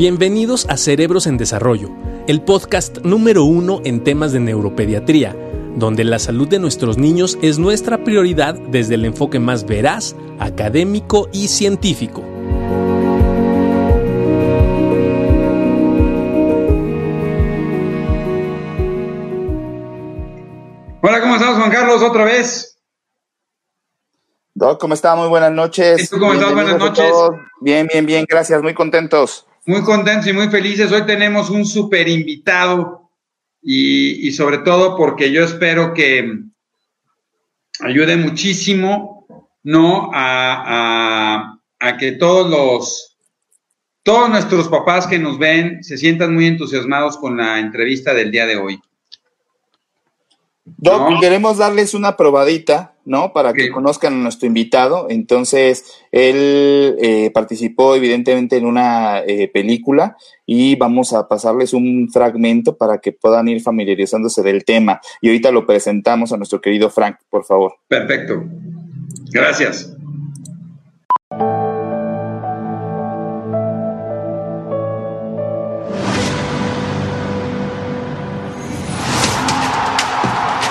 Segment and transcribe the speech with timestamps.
[0.00, 1.90] Bienvenidos a Cerebros en Desarrollo,
[2.26, 5.36] el podcast número uno en temas de neuropediatría,
[5.76, 11.28] donde la salud de nuestros niños es nuestra prioridad desde el enfoque más veraz, académico
[11.34, 12.22] y científico.
[21.02, 22.02] Hola, ¿cómo estamos, Juan Carlos?
[22.02, 22.78] Otra vez.
[24.54, 25.14] Doc, ¿cómo está?
[25.14, 26.04] Muy buenas noches.
[26.04, 26.54] ¿Y tú cómo estás?
[26.54, 27.12] Buenas noches.
[27.60, 29.46] Bien, bien, bien, gracias, muy contentos.
[29.70, 30.90] Muy contentos y muy felices.
[30.90, 33.08] Hoy tenemos un súper invitado
[33.62, 36.40] y, sobre todo porque yo espero que
[37.78, 40.10] ayude muchísimo, ¿no?
[40.12, 43.16] A, a que todos los,
[44.02, 48.46] todos nuestros papás que nos ven se sientan muy entusiasmados con la entrevista del día
[48.46, 48.80] de hoy.
[50.64, 53.32] Doc, queremos darles una probadita, ¿no?
[53.32, 55.06] Para que conozcan a nuestro invitado.
[55.10, 62.76] Entonces, él eh, participó evidentemente en una eh, película y vamos a pasarles un fragmento
[62.76, 65.00] para que puedan ir familiarizándose del tema.
[65.20, 67.74] Y ahorita lo presentamos a nuestro querido Frank, por favor.
[67.88, 68.44] Perfecto.
[69.32, 69.94] Gracias.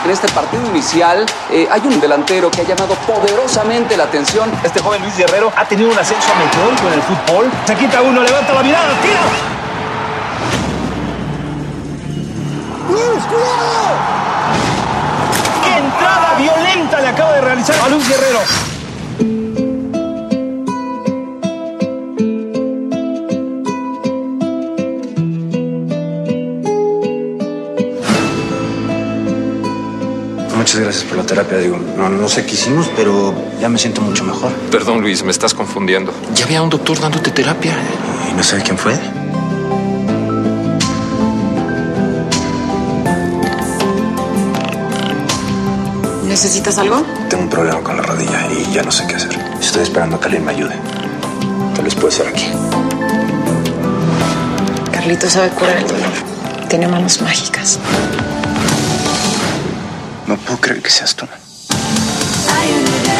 [0.09, 4.51] En este partido inicial eh, hay un delantero que ha llamado poderosamente la atención.
[4.63, 7.51] Este joven Luis Guerrero ha tenido un ascenso meteórico en el fútbol.
[7.65, 9.19] Se quita uno, levanta la mirada, tira.
[12.89, 13.89] ¡Luis, cuidado!
[15.63, 18.68] ¡Qué entrada violenta le acaba de realizar a Luis Guerrero!
[31.49, 31.57] Terapia.
[31.57, 34.51] Digo, no, no sé qué hicimos, pero ya me siento mucho mejor.
[34.71, 36.13] Perdón, Luis, me estás confundiendo.
[36.35, 37.75] Ya había un doctor dándote terapia.
[38.31, 38.93] ¿Y no sabe quién fue?
[46.27, 47.03] ¿Necesitas algo?
[47.29, 49.31] Tengo un problema con la rodilla y ya no sé qué hacer.
[49.59, 50.75] Estoy esperando a que alguien me ayude.
[51.75, 52.45] Tal vez puede ser aquí.
[54.91, 56.69] Carlito sabe curar el dolor.
[56.69, 57.79] Tiene manos mágicas.
[60.69, 61.25] Que seas tú.
[61.25, 63.15] Hay universos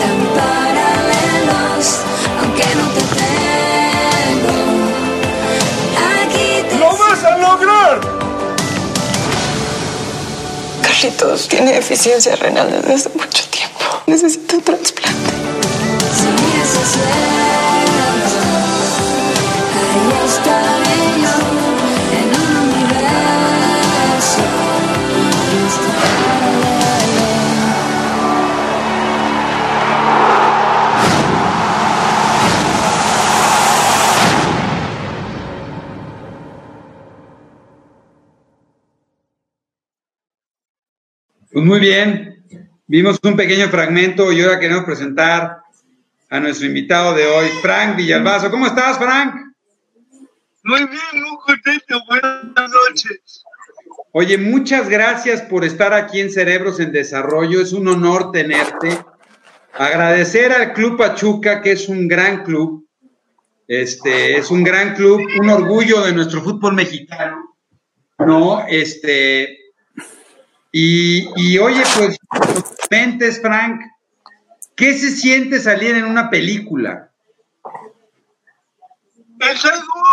[0.00, 1.86] tan paralelos,
[2.40, 4.54] aunque no te tengo.
[6.22, 8.00] Aquí te ¡Lo vas a lograr!
[10.82, 13.84] Carlitos tiene deficiencia renal desde hace mucho tiempo.
[14.06, 15.35] Necesita un trasplante.
[41.56, 42.44] Pues muy bien,
[42.86, 45.60] vimos un pequeño fragmento y ahora queremos presentar
[46.28, 48.50] a nuestro invitado de hoy, Frank Villalbazo.
[48.50, 49.36] ¿Cómo estás, Frank?
[50.64, 51.98] Muy bien, muy contento.
[52.08, 53.42] Buenas noches.
[54.12, 57.62] Oye, muchas gracias por estar aquí en Cerebros en Desarrollo.
[57.62, 58.90] Es un honor tenerte.
[59.72, 62.86] Agradecer al Club Pachuca, que es un gran club.
[63.66, 67.56] Este, es un gran club, un orgullo de nuestro fútbol mexicano.
[68.18, 68.66] ¿No?
[68.68, 69.65] Este.
[70.78, 72.18] Y, y oye, pues,
[72.90, 73.80] mentes, Frank,
[74.74, 77.10] ¿qué se siente salir en una película?
[79.40, 80.04] Es algo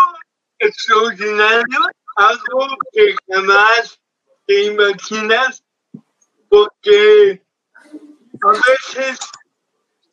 [0.59, 1.79] extraordinario,
[2.15, 3.99] algo que jamás
[4.47, 5.61] te imaginas,
[6.47, 7.43] porque
[8.41, 9.19] a veces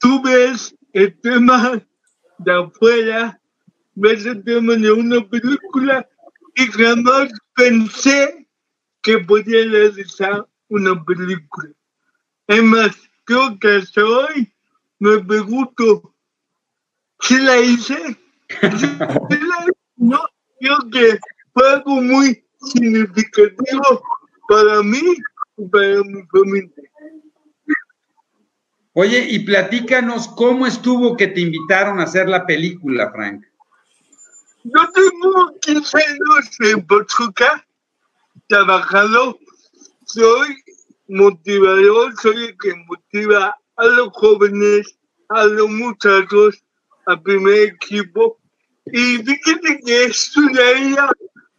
[0.01, 1.81] tú ves el tema
[2.39, 3.41] de afuera,
[3.95, 6.09] ves el tema de una película
[6.57, 8.40] y jamás pensé
[9.03, 11.71] que podía realizar una película.
[12.47, 14.53] Es más, creo que hasta hoy
[14.99, 16.15] me pregunto,
[17.21, 17.97] ¿sí la hice?
[18.49, 18.87] ¿Sí
[19.31, 19.73] la hice?
[19.97, 20.21] No,
[20.59, 21.19] creo que
[21.53, 24.03] fue algo muy significativo
[24.49, 25.03] para mí
[25.57, 26.91] y para mi familia.
[28.93, 33.45] Oye, y platícanos cómo estuvo que te invitaron a hacer la película, Frank.
[34.65, 37.67] Yo tengo 15 años en Pachuca,
[38.51, 39.39] trabajado,
[40.05, 40.49] soy
[41.09, 44.99] motivador, soy el que motiva a los jóvenes,
[45.29, 46.63] a los muchachos,
[47.07, 48.39] al primer equipo.
[48.87, 51.11] Y fíjate que esto era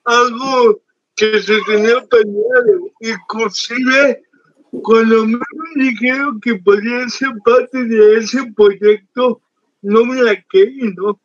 [0.03, 0.81] algo
[1.15, 2.91] que se tenía planeado.
[2.99, 4.21] Inclusive,
[4.83, 5.39] cuando me
[5.75, 9.41] dijeron que podía ser parte de ese proyecto,
[9.81, 11.19] no me la creí, ¿no?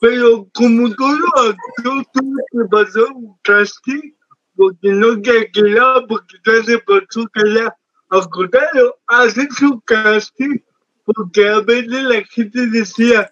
[0.00, 4.12] pero como todo actor tuve que pasar un casting,
[4.56, 6.38] porque no te quedaba, porque
[6.86, 7.76] pasó que ya
[8.10, 10.58] acotado, hacen su casting,
[11.04, 13.30] porque a veces la gente decía,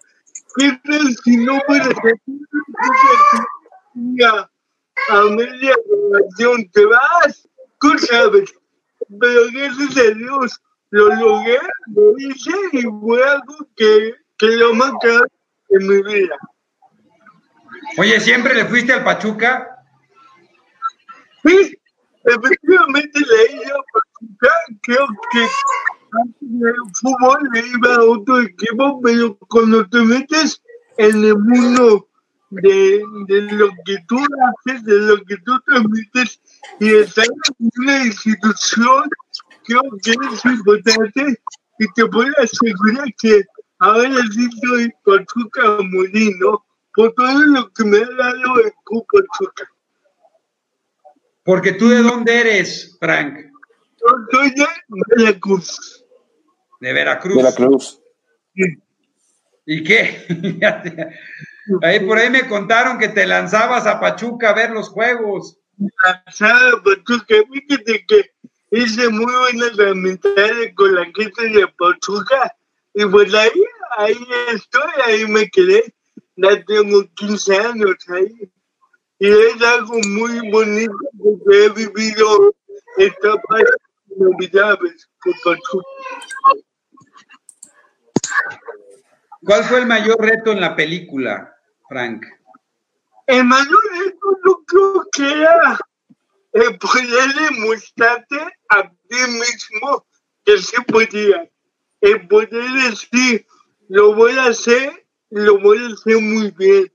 [0.57, 2.13] ¿qué tal si no puedes hacer
[5.09, 7.47] a, media relación te vas?
[7.79, 8.53] Tú sabes,
[9.19, 10.61] pero gracias a Dios
[10.91, 11.59] lo logré,
[11.93, 15.25] lo hice y fue algo que, que lo más caro
[15.69, 16.37] en mi vida.
[17.97, 19.74] Oye, ¿siempre le fuiste al Pachuca?
[21.45, 21.77] Sí,
[22.23, 24.49] efectivamente le iba a Pachuca,
[24.81, 25.47] creo que
[26.39, 30.61] del fútbol le iba a otro equipo, pero cuando te metes
[30.97, 32.07] en el mundo
[32.49, 36.41] de, de lo que tú haces, de lo que tú transmites
[36.79, 37.25] y estar
[37.59, 39.09] en una institución,
[39.65, 41.39] creo que es importante
[41.79, 43.43] y te puedo asegurar que
[43.79, 46.65] ahora sí soy Pachuca Molino
[46.95, 49.05] por todo lo que me ha dado el Club.
[51.45, 53.37] Porque tú de dónde eres, Frank?
[53.37, 54.65] Yo soy de
[55.15, 56.03] Veracruz.
[56.81, 57.37] De Veracruz.
[57.37, 58.01] Veracruz.
[59.67, 60.25] ¿Y qué?
[61.83, 65.59] ahí por ahí me contaron que te lanzabas a Pachuca a ver los juegos.
[66.03, 68.31] Lanzaba a Pachuca, fíjate que
[68.71, 72.55] hice muy buenas amistades con la gente de Pachuca
[72.95, 73.51] y pues ahí,
[73.97, 74.17] ahí
[74.51, 75.93] estoy, ahí me quedé.
[76.37, 78.49] Ya tengo 15 años ahí.
[79.19, 82.55] Y es algo muy bonito porque he vivido
[82.97, 83.63] etapas
[84.09, 85.87] inolvidables con Pachuca.
[89.45, 91.55] ¿Cuál fue el mayor reto en la película,
[91.87, 92.25] Frank?
[93.27, 95.77] El mayor reto yo creo que era
[96.53, 98.39] eh, poder demostrarte
[98.69, 100.05] a ti mismo
[100.43, 101.49] que se podía.
[102.01, 103.45] El poder decir,
[103.89, 106.91] lo voy a hacer, lo voy a hacer muy bien.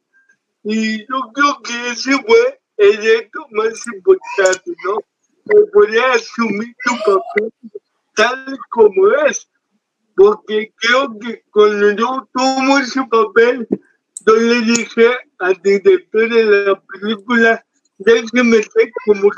[0.62, 4.98] Y yo creo que ese fue el reto más importante, ¿no?
[5.46, 7.52] El poder asumir tu papel
[8.14, 9.48] tal como es
[10.20, 13.66] porque creo que cuando yo tomo ese papel,
[14.26, 15.08] yo le dije
[15.38, 17.64] al director de la película,
[17.96, 19.30] déjeme ser como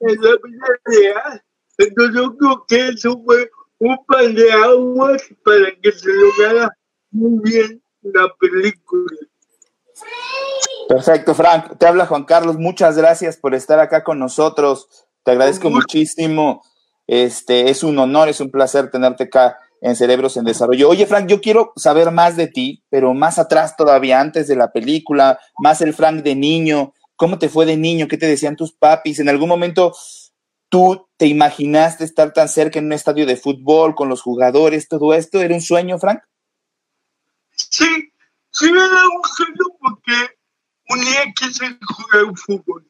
[0.00, 1.42] en la vida real.
[1.78, 6.70] Entonces yo creo que eso fue un par de aguas para que se lograra
[7.10, 9.16] muy bien la película.
[10.90, 11.78] Perfecto, Frank.
[11.78, 12.56] Te habla Juan Carlos.
[12.58, 14.88] Muchas gracias por estar acá con nosotros.
[15.22, 16.64] Te agradezco muchísimo.
[17.06, 20.88] Este es un honor, es un placer tenerte acá en Cerebros en Desarrollo.
[20.88, 24.72] Oye, Frank, yo quiero saber más de ti, pero más atrás todavía, antes de la
[24.72, 26.92] película, más el Frank de niño.
[27.14, 28.08] ¿Cómo te fue de niño?
[28.08, 29.20] ¿Qué te decían tus papis?
[29.20, 29.94] ¿En algún momento
[30.68, 35.14] tú te imaginaste estar tan cerca en un estadio de fútbol con los jugadores, todo
[35.14, 35.40] esto?
[35.40, 36.20] ¿Era un sueño, Frank?
[37.52, 37.86] Sí,
[38.50, 39.79] sí era un sueño
[41.20, 42.84] un día quise jugar fútbol.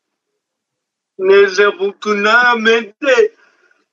[1.17, 3.35] Desafortunadamente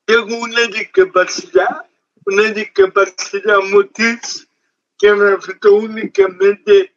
[0.05, 1.87] tengo una discapacidad
[2.27, 4.47] una discapacidad motriz
[4.97, 6.93] que me afectó únicamente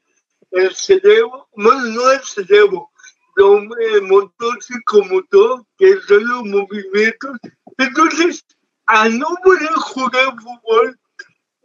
[0.51, 2.91] el cerebro, bueno, no el cerebro,
[3.37, 7.39] el motor psicomotor, que son los movimientos.
[7.79, 8.45] Entonces,
[8.87, 10.99] a no poder jugar fútbol,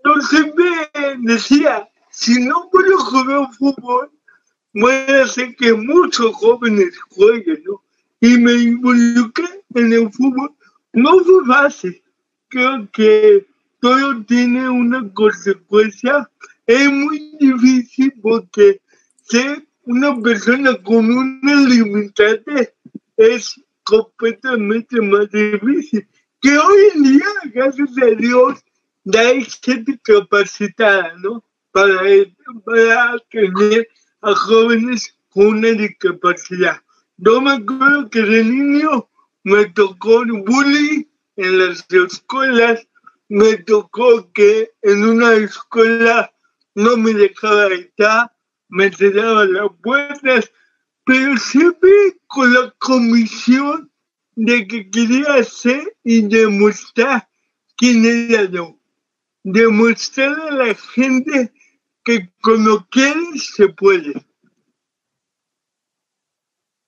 [0.03, 4.11] no siempre decía, si no puedo jugar fútbol,
[4.83, 7.81] a hacer que muchos jóvenes jueguen, ¿no?
[8.19, 10.51] Y me involucré en el fútbol.
[10.93, 12.01] No fue fácil.
[12.49, 13.45] Creo que
[13.79, 16.29] todo tiene una consecuencia.
[16.65, 18.81] Es muy difícil porque
[19.23, 22.73] ser una persona con una limitante
[23.17, 26.07] es completamente más difícil.
[26.41, 28.63] Que hoy en día, gracias a Dios,
[29.13, 31.43] hay gente capacitada, ¿no?
[31.71, 32.01] Para,
[32.65, 33.87] para tener
[34.25, 36.81] a jóvenes con una discapacidad.
[37.17, 39.07] Yo me acuerdo que de niño
[39.43, 41.03] me tocó el bullying
[41.37, 42.87] en las escuelas
[43.27, 46.31] me tocó que en una escuela
[46.75, 48.31] no me dejaba estar,
[48.69, 50.51] me cerraba las puertas,
[51.03, 51.91] pero siempre
[52.27, 53.91] con la comisión
[54.35, 57.27] de que quería hacer y demostrar
[57.77, 58.77] quién era yo.
[59.43, 61.51] Demostrar a la gente
[62.05, 62.87] que con lo
[63.37, 64.13] se puede.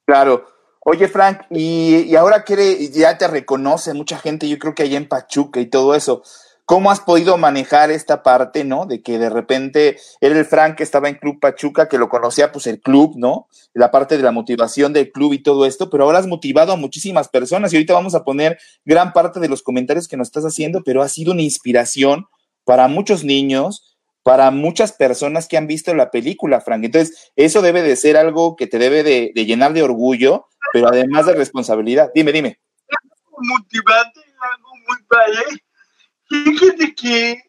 [0.05, 0.45] Claro.
[0.85, 5.09] Oye, Frank, y, ahora que ya te reconoce mucha gente, yo creo que allá en
[5.09, 6.23] Pachuca y todo eso,
[6.63, 8.85] ¿cómo has podido manejar esta parte, no?
[8.85, 12.53] De que de repente era el Frank que estaba en Club Pachuca, que lo conocía
[12.53, 13.49] pues el club, ¿no?
[13.73, 16.77] La parte de la motivación del club y todo esto, pero ahora has motivado a
[16.77, 20.45] muchísimas personas y ahorita vamos a poner gran parte de los comentarios que nos estás
[20.45, 22.27] haciendo, pero ha sido una inspiración
[22.63, 23.96] para muchos niños,
[24.27, 26.83] para muchas personas que han visto la película, Frank.
[26.83, 30.89] Entonces, eso debe de ser algo que te debe de, de llenar de orgullo, pero
[30.89, 32.11] además de responsabilidad.
[32.13, 32.59] Dime, dime.
[33.37, 35.63] Motivante, algo muy padre.
[36.27, 37.41] Fíjate que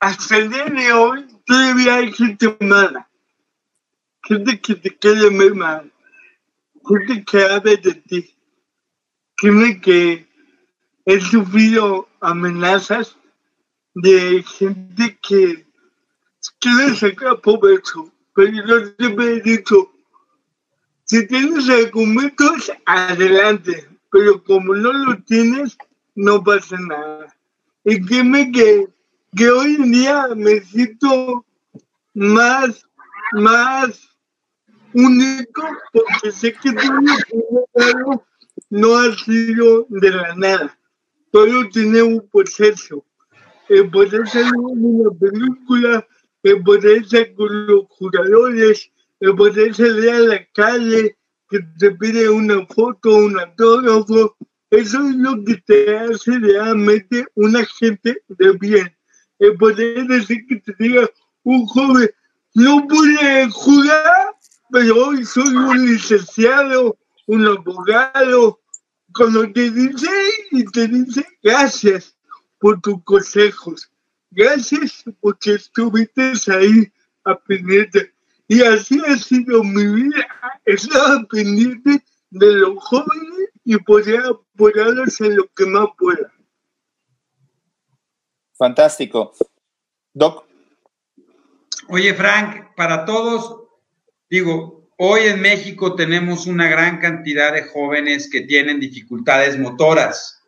[0.00, 3.10] hasta el día de hoy todavía hay gente mala.
[4.22, 5.92] Gente que te quiere ver mal.
[6.88, 8.34] Gente que habla de ti.
[9.36, 10.26] Créeme que
[11.04, 13.18] he sufrido amenazas
[13.94, 15.70] de gente que
[16.62, 18.10] quiere sacar provecho.
[18.34, 19.92] Pero yo siempre he dicho,
[21.04, 23.88] si tienes argumentos, adelante.
[24.10, 25.76] Pero como no lo tienes,
[26.14, 27.34] no pasa nada.
[27.84, 28.88] Y créeme que,
[29.36, 31.44] que hoy en día me siento
[32.14, 32.86] más,
[33.32, 34.12] más
[34.94, 38.24] único porque sé que todo
[38.70, 40.78] no ha sido de la nada.
[41.30, 43.04] Todo tiene un proceso.
[43.68, 43.90] El
[44.26, 46.06] salir en una película,
[46.64, 51.16] poder estar con los jugadores, el poder salir a la calle,
[51.48, 54.36] que te pide una foto, un autógrafo,
[54.70, 58.96] eso es lo que te hace realmente una gente de bien.
[59.38, 61.10] El poder decir que te diga
[61.42, 62.10] un joven,
[62.54, 64.34] no pude jugar,
[64.70, 66.96] pero hoy soy un licenciado,
[67.26, 68.60] un abogado,
[69.14, 70.08] cuando te dice
[70.52, 72.16] y te dice gracias
[72.58, 73.91] por tus consejos,
[74.32, 76.92] gracias porque estuviste ahí
[77.24, 78.00] aprendiendo.
[78.48, 80.26] Y así ha sido mi vida,
[80.64, 86.32] estaba pendiente de los jóvenes y poder apoyarlos en lo que más pueda.
[88.54, 89.32] Fantástico.
[90.12, 90.44] Doc.
[91.88, 93.68] Oye, Frank, para todos,
[94.28, 100.41] digo, hoy en México tenemos una gran cantidad de jóvenes que tienen dificultades motoras.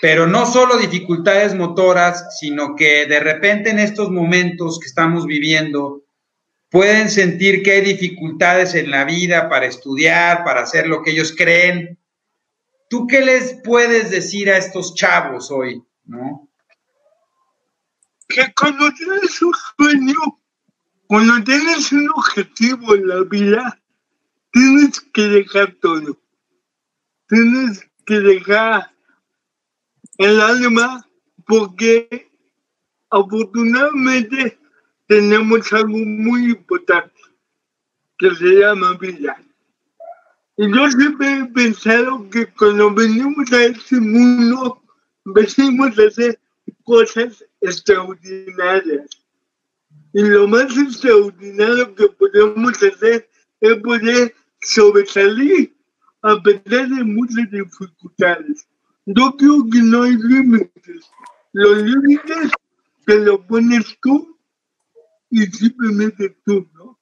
[0.00, 6.02] Pero no solo dificultades motoras, sino que de repente en estos momentos que estamos viviendo,
[6.70, 11.34] pueden sentir que hay dificultades en la vida para estudiar, para hacer lo que ellos
[11.36, 11.98] creen.
[12.88, 16.48] ¿Tú qué les puedes decir a estos chavos hoy, no?
[18.26, 20.40] Que cuando tienes un sueño,
[21.06, 23.78] cuando tienes un objetivo en la vida,
[24.50, 26.18] tienes que dejar todo.
[27.28, 28.91] Tienes que dejar
[30.22, 31.06] el alma
[31.46, 32.30] porque
[33.10, 34.58] afortunadamente
[35.06, 37.20] tenemos algo muy importante
[38.18, 39.36] que se llama vida.
[40.56, 44.80] Y yo siempre he pensado que cuando venimos a este mundo,
[45.24, 46.38] venimos a hacer
[46.84, 49.08] cosas extraordinarias.
[50.12, 53.28] Y lo más extraordinario que podemos hacer
[53.60, 55.74] es poder sobresalir
[56.22, 58.68] a pesar de muchas dificultades.
[59.06, 61.10] Yo creo que no hay límites.
[61.52, 62.50] Los límites
[63.04, 64.38] te los pones tú
[65.30, 67.00] y simplemente tú, ¿no?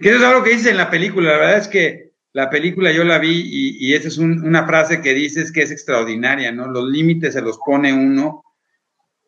[0.00, 1.32] Que eso es algo que dice en la película.
[1.32, 5.00] La verdad es que la película yo la vi y, esa es un, una frase
[5.00, 6.66] que dices que es extraordinaria, ¿no?
[6.66, 8.44] Los límites se los pone uno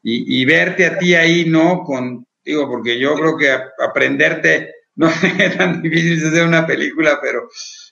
[0.02, 1.84] y, y, verte a ti ahí, ¿no?
[1.84, 3.50] Con, digo, porque yo creo que
[3.82, 7.48] aprenderte no es tan difícil hacer una película, pero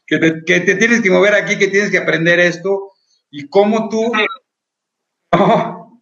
[0.07, 2.93] que te, que te, tienes que mover aquí, que tienes que aprender esto
[3.31, 4.13] y cómo tú...
[5.33, 5.81] Oh,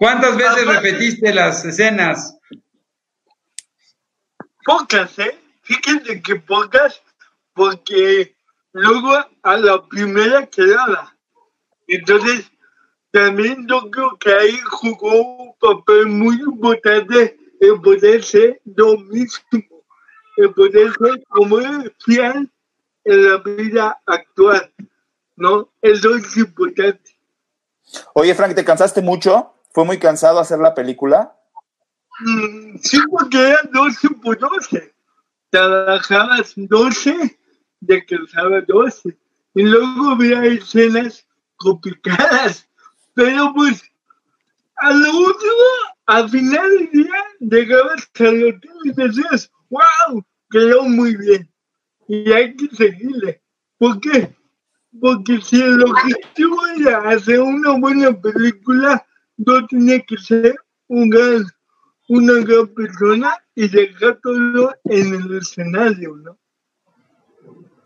[0.00, 2.38] ¿Cuántas veces repetiste las escenas?
[4.64, 5.38] Pocas, ¿eh?
[5.60, 7.02] Fíjense que pocas,
[7.52, 8.34] porque
[8.72, 9.12] luego
[9.42, 11.14] a la primera quedaba.
[11.86, 12.50] Entonces,
[13.10, 19.60] también yo creo que ahí jugó un papel muy importante el poder ser lo mismo,
[20.40, 21.58] el poder ser como
[22.04, 22.50] fiel
[23.04, 24.72] en la vida actual,
[25.36, 25.70] ¿no?
[25.82, 27.16] Eso es importante.
[28.14, 29.54] Oye, Frank, ¿te cansaste mucho?
[29.72, 31.36] ¿Fue muy cansado hacer la película?
[32.20, 34.94] Mm, sí, porque era 12 por 12.
[35.50, 37.38] Trabajabas 12,
[37.80, 39.16] descansabas 12.
[39.54, 42.68] Y luego había escenas complicadas.
[43.14, 43.82] Pero pues,
[44.76, 45.66] a lo último,
[46.06, 51.48] al final del día, llegabas al hotel y decías, wow, quedó muy bien.
[52.08, 53.42] Y hay que seguirle.
[53.78, 54.34] ¿Por qué?
[55.00, 60.56] Porque si el objetivo era hacer una buena película, no tiene que ser
[60.88, 61.44] un gran,
[62.08, 66.36] una gran persona y dejar todo en el escenario, ¿no?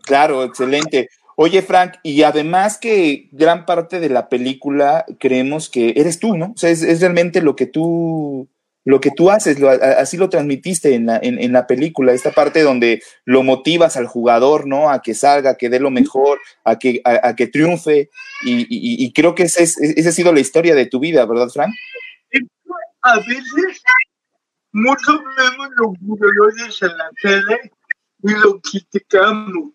[0.03, 1.09] Claro, excelente.
[1.37, 6.53] Oye, Frank, y además que gran parte de la película creemos que eres tú, ¿no?
[6.55, 8.47] O sea, es, es realmente lo que tú,
[8.85, 12.31] lo que tú haces, lo, así lo transmitiste en la, en, en la, película, esta
[12.31, 14.91] parte donde lo motivas al jugador, ¿no?
[14.91, 18.11] A que salga, a que dé lo mejor, a que, a, a que triunfe,
[18.43, 21.25] y, y, y, creo que ese es, esa ha sido la historia de tu vida,
[21.25, 21.73] ¿verdad, Frank?
[23.05, 23.83] a veces
[24.71, 27.71] muchos vemos los jugadores en la tele
[28.23, 29.73] y lo criticamos,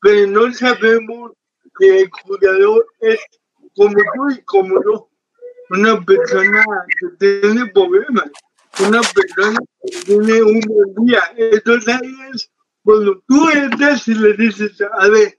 [0.00, 1.32] pero no sabemos
[1.78, 3.20] que el jugador es
[3.76, 5.08] como tú y como yo,
[5.70, 6.64] una persona
[6.98, 8.30] que tiene problemas,
[8.80, 11.22] una persona que tiene un buen día.
[11.36, 12.50] Entonces ahí es
[12.82, 15.38] cuando tú entras y le dices, a ver,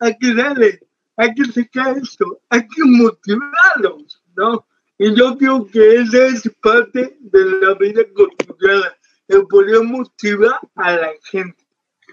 [0.00, 0.80] hay que darle,
[1.16, 4.66] hay que sacar esto, hay que motivarlos, ¿no?
[4.98, 8.96] Y yo creo que esa es parte de la vida cotidiana,
[9.28, 11.64] el poder motivar a la gente.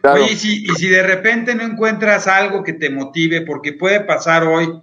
[0.02, 0.24] Claro.
[0.24, 4.02] Oye, y si, y si de repente no encuentras algo que te motive, porque puede
[4.02, 4.82] pasar hoy,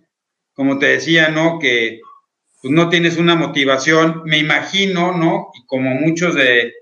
[0.54, 1.58] como te decía, ¿no?
[1.58, 2.00] Que
[2.60, 5.50] pues, no tienes una motivación, me imagino, ¿no?
[5.54, 6.72] Y como muchos de,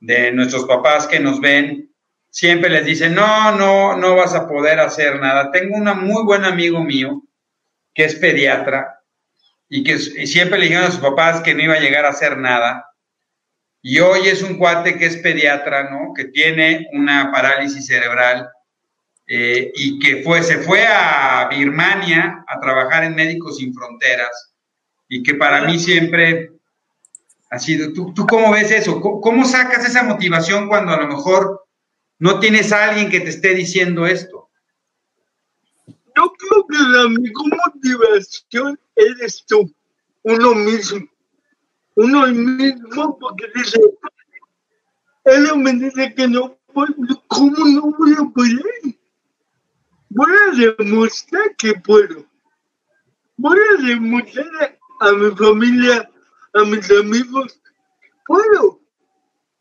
[0.00, 1.90] de nuestros papás que nos ven,
[2.30, 5.50] siempre les dicen, no, no, no vas a poder hacer nada.
[5.50, 7.22] Tengo un muy buen amigo mío
[7.94, 9.00] que es pediatra
[9.68, 12.10] y que y siempre le dijeron a sus papás que no iba a llegar a
[12.10, 12.86] hacer nada.
[13.82, 16.12] Y hoy es un cuate que es pediatra, ¿no?
[16.14, 18.48] Que tiene una parálisis cerebral
[19.26, 24.51] eh, y que fue, se fue a Birmania a trabajar en Médicos Sin Fronteras
[25.14, 26.52] y que para mí siempre
[27.50, 28.98] ha sido, ¿tú, tú cómo ves eso?
[28.98, 31.66] ¿Cómo, ¿Cómo sacas esa motivación cuando a lo mejor
[32.18, 34.48] no tienes a alguien que te esté diciendo esto?
[35.86, 39.70] Yo creo que la mejor motivación eres tú,
[40.22, 41.06] uno mismo.
[41.96, 43.78] Uno mismo porque dice,
[45.24, 46.94] él me dice que no puedo,
[47.26, 48.96] ¿cómo no voy a poder?
[50.08, 52.24] Voy a demostrar que puedo.
[53.36, 56.08] Voy a demostrar a mi familia,
[56.54, 57.60] a mis amigos,
[58.26, 58.80] puedo.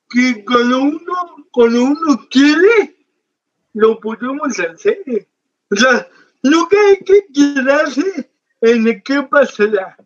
[0.10, 2.96] Que cuando uno, cuando uno quiere,
[3.74, 5.28] lo podemos hacer.
[5.72, 6.08] O sea,
[6.70, 8.30] que hay que quedarse
[8.62, 9.98] en el que pasará.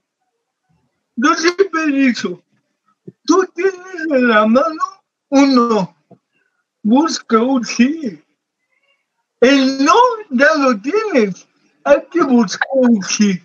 [1.16, 2.42] Yo siempre digo,
[3.26, 4.84] tú tienes en la mano
[5.30, 5.96] uno,
[6.84, 8.22] busca un sí.
[9.42, 9.94] El no
[10.30, 11.48] ya lo tienes,
[11.84, 13.42] hay que buscar un sí,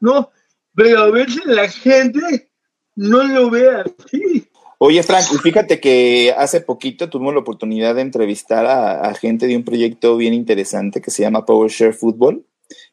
[0.00, 0.30] ¿no?
[0.76, 2.50] Pero a veces la gente
[2.94, 4.48] no lo ve así.
[4.78, 9.56] Oye, Frank, fíjate que hace poquito tuvimos la oportunidad de entrevistar a, a gente de
[9.56, 12.44] un proyecto bien interesante que se llama PowerShare Football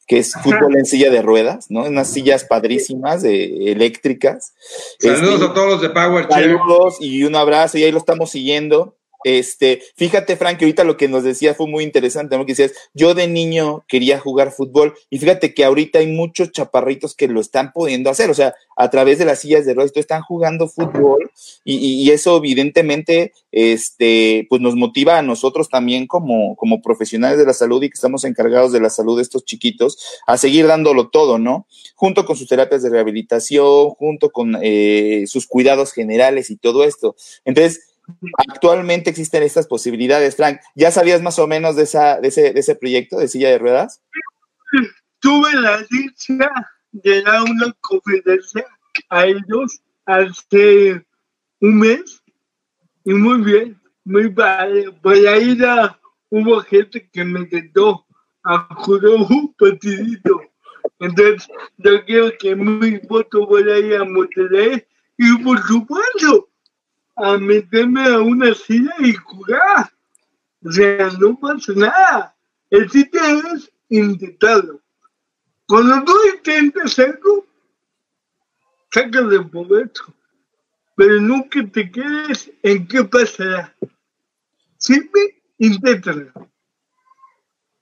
[0.08, 1.84] que es fútbol en silla de ruedas, ¿no?
[1.84, 4.54] Unas sillas padrísimas, de, eléctricas.
[5.00, 8.30] Saludos este, a todos los de Power Saludos y un abrazo, y ahí lo estamos
[8.30, 8.98] siguiendo.
[9.24, 12.46] Este, fíjate, Frank, que ahorita lo que nos decía fue muy interesante, ¿no?
[12.46, 17.16] Que decías, yo de niño quería jugar fútbol, y fíjate que ahorita hay muchos chaparritos
[17.16, 20.22] que lo están pudiendo hacer, o sea, a través de las sillas de ruedas, están
[20.22, 21.32] jugando fútbol,
[21.64, 27.46] y, y, eso evidentemente, este, pues nos motiva a nosotros también como, como profesionales de
[27.46, 31.10] la salud y que estamos encargados de la salud de estos chiquitos, a seguir dándolo
[31.10, 31.68] todo, ¿no?
[31.96, 37.16] Junto con sus terapias de rehabilitación, junto con eh, sus cuidados generales y todo esto.
[37.46, 37.93] Entonces,
[38.38, 40.60] Actualmente existen estas posibilidades, Frank.
[40.76, 43.60] ¿Ya sabías más o menos de, esa, de, ese, de ese proyecto de silla de
[43.60, 44.02] ruedas?
[45.20, 46.50] Tuve la dicha
[46.92, 48.66] de dar una conferencia
[49.10, 51.06] a ellos hace
[51.62, 52.22] un mes
[53.06, 54.92] y muy bien, muy padre.
[55.02, 55.98] Por ahí ya
[56.30, 58.06] hubo gente que me intentó
[58.44, 60.42] a jugar un partidito.
[61.00, 64.86] Entonces, yo quiero que mi voto vaya ahí a Monterrey
[65.18, 66.50] y por supuesto
[67.24, 69.90] a meterme a una silla y jugar.
[70.66, 72.36] O sea, no pasa nada.
[72.70, 73.22] El sitio
[73.54, 74.82] es intentarlo.
[75.68, 77.46] Cuando tú intentas algo,
[78.92, 80.04] sacas de provecho.
[80.96, 83.74] Pero nunca te quedes en qué pasará.
[84.78, 86.32] Siempre inténtalo.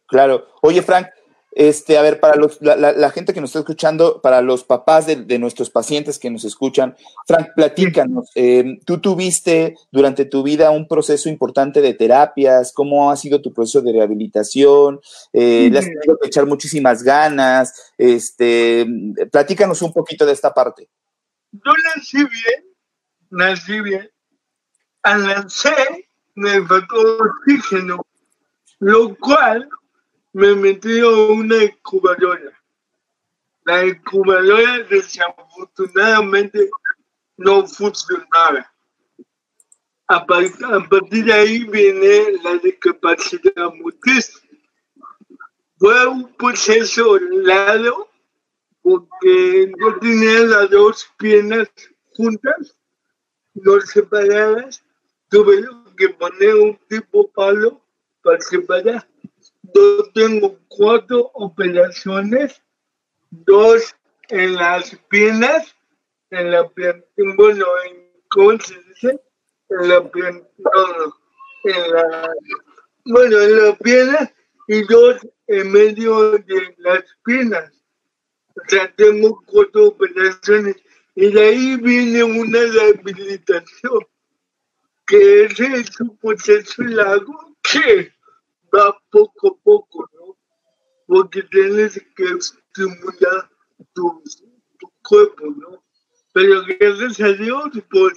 [0.07, 0.47] Claro.
[0.61, 1.07] Oye, Frank,
[1.51, 4.63] este, a ver, para los, la, la, la, gente que nos está escuchando, para los
[4.63, 6.95] papás de, de, nuestros pacientes que nos escuchan,
[7.27, 13.17] Frank, platícanos, eh, tú tuviste durante tu vida un proceso importante de terapias, ¿cómo ha
[13.17, 15.01] sido tu proceso de rehabilitación?
[15.33, 18.85] Eh, le has tenido que echar muchísimas ganas, este,
[19.29, 20.89] platícanos un poquito de esta parte.
[21.51, 22.65] Yo nací bien,
[23.29, 24.09] nací bien,
[25.03, 28.05] al nacer me faltó oxígeno,
[28.79, 29.67] lo cual
[30.33, 32.51] me metió una incubadora.
[33.65, 36.69] La incubadora desafortunadamente
[37.37, 38.71] no funcionaba.
[40.07, 44.41] A, partir de ahí viene la discapacidad motriz.
[45.77, 48.09] Fue un proceso largo
[48.81, 51.69] porque yo tenía las dos piernas
[52.13, 52.75] juntas,
[53.53, 54.83] no separadas.
[55.29, 55.65] Tuve
[55.95, 57.81] que poner un tipo palo
[58.21, 59.07] para separar
[59.73, 62.61] yo tengo cuatro operaciones,
[63.29, 63.95] dos
[64.29, 65.75] en las piernas
[66.31, 66.63] en la
[67.37, 69.19] bueno, en, ¿cómo se dice?
[69.69, 70.41] En la pierna,
[71.65, 72.33] en la,
[73.05, 74.33] bueno, en la pierna
[74.67, 77.71] y dos en medio de las piernas.
[78.55, 80.77] O sea, tengo cuatro operaciones
[81.15, 84.07] y de ahí viene una rehabilitación,
[85.05, 88.13] que es un proceso largo que
[88.73, 90.37] va poco a poco, ¿no?
[91.07, 93.49] Porque tienes que estimular
[93.93, 94.23] tu,
[94.79, 95.83] tu cuerpo, ¿no?
[96.33, 98.13] Pero gracias a Dios, pues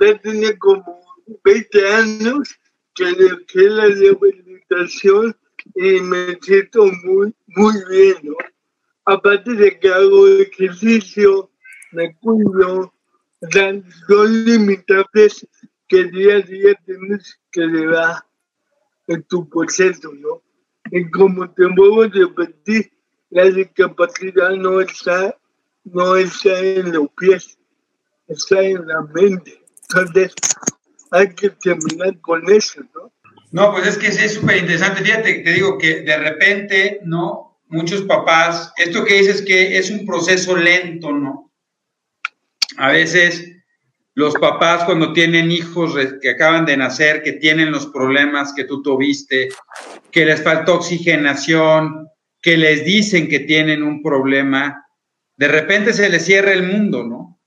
[0.00, 1.00] ya tenía como
[1.44, 2.54] 20 años
[2.94, 5.36] que dejé la rehabilitación
[5.74, 8.36] y me siento muy, muy bien, ¿no?
[9.04, 11.50] Aparte de que hago ejercicio,
[11.92, 12.92] me cuido,
[14.06, 15.46] son limitables
[15.88, 18.27] que día a día tienes que llevar
[19.08, 20.42] en tu proceso, ¿no?
[20.90, 22.90] Y como te vuelvo a repetir,
[23.30, 25.36] la discapacidad no está,
[25.84, 27.58] no está en los pies,
[28.26, 29.62] está en la mente.
[29.90, 30.34] Entonces,
[31.10, 33.12] hay que terminar con eso, ¿no?
[33.50, 35.02] No, pues es que es súper interesante.
[35.02, 37.60] Fíjate, te digo que de repente, ¿no?
[37.68, 41.52] Muchos papás, esto que dices que es un proceso lento, ¿no?
[42.76, 43.57] A veces
[44.18, 48.82] los papás cuando tienen hijos que acaban de nacer, que tienen los problemas que tú
[48.82, 49.48] tuviste,
[50.10, 52.08] que les faltó oxigenación,
[52.42, 54.84] que les dicen que tienen un problema,
[55.36, 57.40] de repente se les cierra el mundo, ¿no?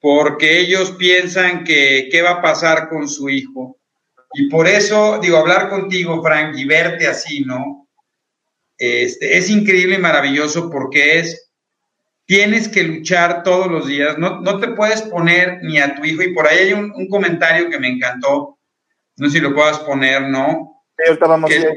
[0.00, 3.78] Porque ellos piensan que qué va a pasar con su hijo.
[4.34, 7.88] Y por eso, digo, hablar contigo, Frank, y verte así, ¿no?
[8.76, 11.51] Este, es increíble y maravilloso porque es,
[12.26, 16.22] tienes que luchar todos los días, no, no te puedes poner ni a tu hijo,
[16.22, 18.58] y por ahí hay un, un comentario que me encantó,
[19.16, 20.84] no sé si lo puedas poner, ¿no?
[21.48, 21.74] Que,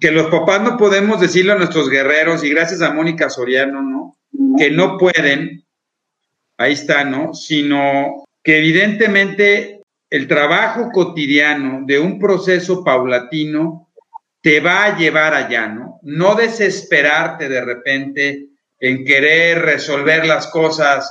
[0.00, 4.16] que, los papás no podemos decirle a nuestros guerreros, y gracias a Mónica Soriano, ¿no?
[4.58, 5.64] Que no pueden,
[6.58, 7.32] ahí está, ¿no?
[7.32, 13.88] Sino que evidentemente el trabajo cotidiano de un proceso paulatino
[14.40, 16.00] te va a llevar allá, ¿no?
[16.02, 18.48] No desesperarte de repente
[18.84, 21.10] en querer resolver las cosas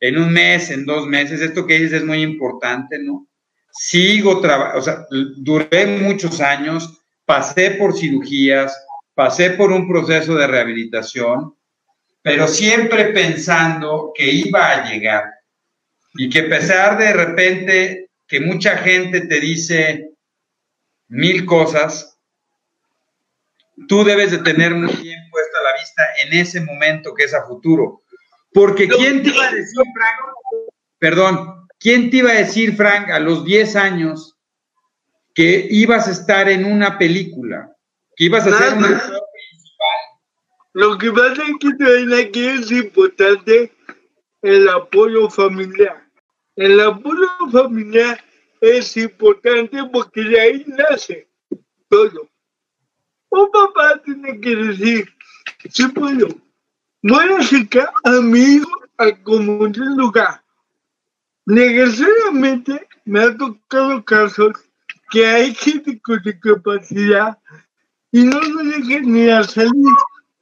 [0.00, 1.40] en un mes, en dos meses.
[1.40, 3.26] Esto que dices es muy importante, ¿no?
[3.70, 5.06] Sigo trabajando, o sea,
[5.38, 8.78] duré muchos años, pasé por cirugías,
[9.14, 11.54] pasé por un proceso de rehabilitación,
[12.20, 15.24] pero siempre pensando que iba a llegar
[16.14, 20.10] y que a pesar de repente que mucha gente te dice
[21.08, 22.18] mil cosas,
[23.88, 25.25] tú debes de tener muy bien
[25.86, 28.02] vista en ese momento que es a futuro.
[28.52, 30.68] Porque ¿quién te iba a decir, Frank?
[30.98, 34.36] Perdón, ¿quién te iba a decir, Frank, a los 10 años
[35.34, 37.70] que ibas a estar en una película?
[38.16, 39.20] Que ibas a principal.
[40.72, 43.72] Lo que pasa es que aquí es importante
[44.42, 46.06] el apoyo familiar.
[46.54, 48.22] El apoyo familiar
[48.60, 51.28] es importante porque de ahí nace
[51.88, 52.28] todo.
[53.28, 55.15] Un papá tiene que decir,
[55.70, 56.28] si puedo,
[57.02, 60.42] voy a a mi hijo al común lugar.
[61.46, 64.52] Necesariamente me ha tocado casos
[65.10, 67.38] que hay gente con discapacidad
[68.10, 69.94] y no lo dejan ni a salir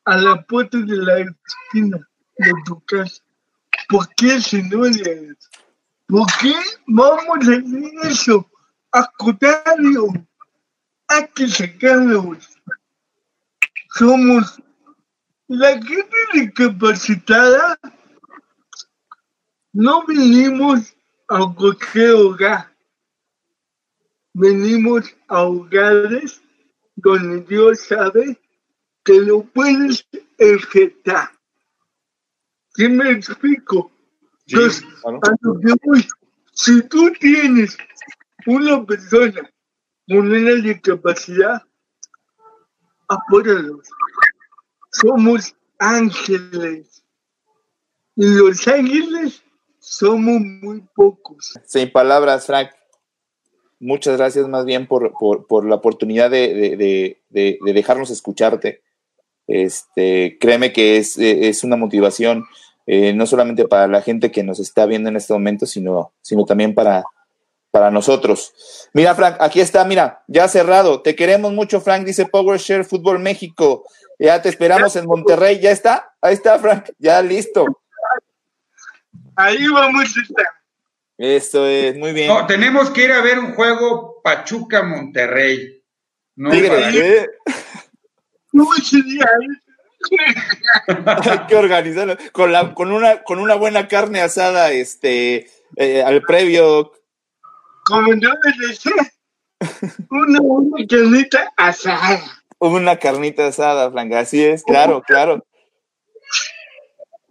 [0.05, 2.09] a la puerta de la esquina
[2.39, 3.23] de tu casa.
[3.89, 5.49] ¿Por qué se no eso?
[6.07, 6.55] ¿Por qué
[6.87, 7.65] vamos a hacer
[8.05, 8.51] eso?
[8.93, 10.07] Al contrario,
[11.09, 12.49] hay que sacarlos.
[13.97, 14.63] Somos
[15.59, 17.79] la gente discapacitada.
[19.73, 20.95] No venimos
[21.29, 22.73] a cualquier hogar.
[24.33, 26.43] Venimos a hogares
[26.97, 28.41] donde Dios sabe
[29.05, 30.07] que lo puedes
[30.39, 31.31] enfrentar.
[32.75, 33.93] ¿Sí me explico?
[34.47, 35.21] Sí, Entonces, claro.
[35.23, 36.09] a lo que voy,
[36.53, 37.77] si tú tienes
[38.47, 39.51] una persona
[40.09, 41.63] con una discapacidad,
[43.09, 43.89] apóyalos.
[45.01, 47.03] Somos ángeles.
[48.17, 49.43] Y los ángeles
[49.79, 51.55] somos muy pocos.
[51.65, 52.71] Sin palabras, Frank.
[53.81, 58.83] Muchas gracias más bien por, por, la oportunidad de, de, de, de, de dejarnos escucharte.
[59.47, 62.47] Este, créeme que es, es una motivación
[62.87, 66.45] eh, no solamente para la gente que nos está viendo en este momento, sino, sino
[66.45, 67.05] también para,
[67.75, 68.55] para nosotros.
[68.93, 71.03] Mira, Frank, aquí está, mira, ya cerrado.
[71.03, 73.85] Te queremos mucho, Frank, dice PowerShare Fútbol México.
[74.17, 75.59] Ya te esperamos en Monterrey.
[75.59, 76.15] ¿Ya está?
[76.21, 76.91] Ahí está, Frank.
[77.01, 77.67] Ya listo.
[79.35, 80.47] Ahí vamos a estar.
[81.19, 82.29] Eso es, muy bien.
[82.29, 85.83] No, tenemos que ir a ver un juego Pachuca-Monterrey.
[86.37, 87.27] No, Tigres, ¿eh?
[88.53, 89.27] ¿Cómo sería?
[91.29, 96.23] Hay que organizarlo con, la, con, una, con una buena carne asada este, eh, al
[96.23, 96.93] previo.
[97.85, 98.93] Como yo les decía,
[100.11, 102.21] una, una carnita asada.
[102.59, 105.45] Una carnita asada, Frank, así es, claro, claro.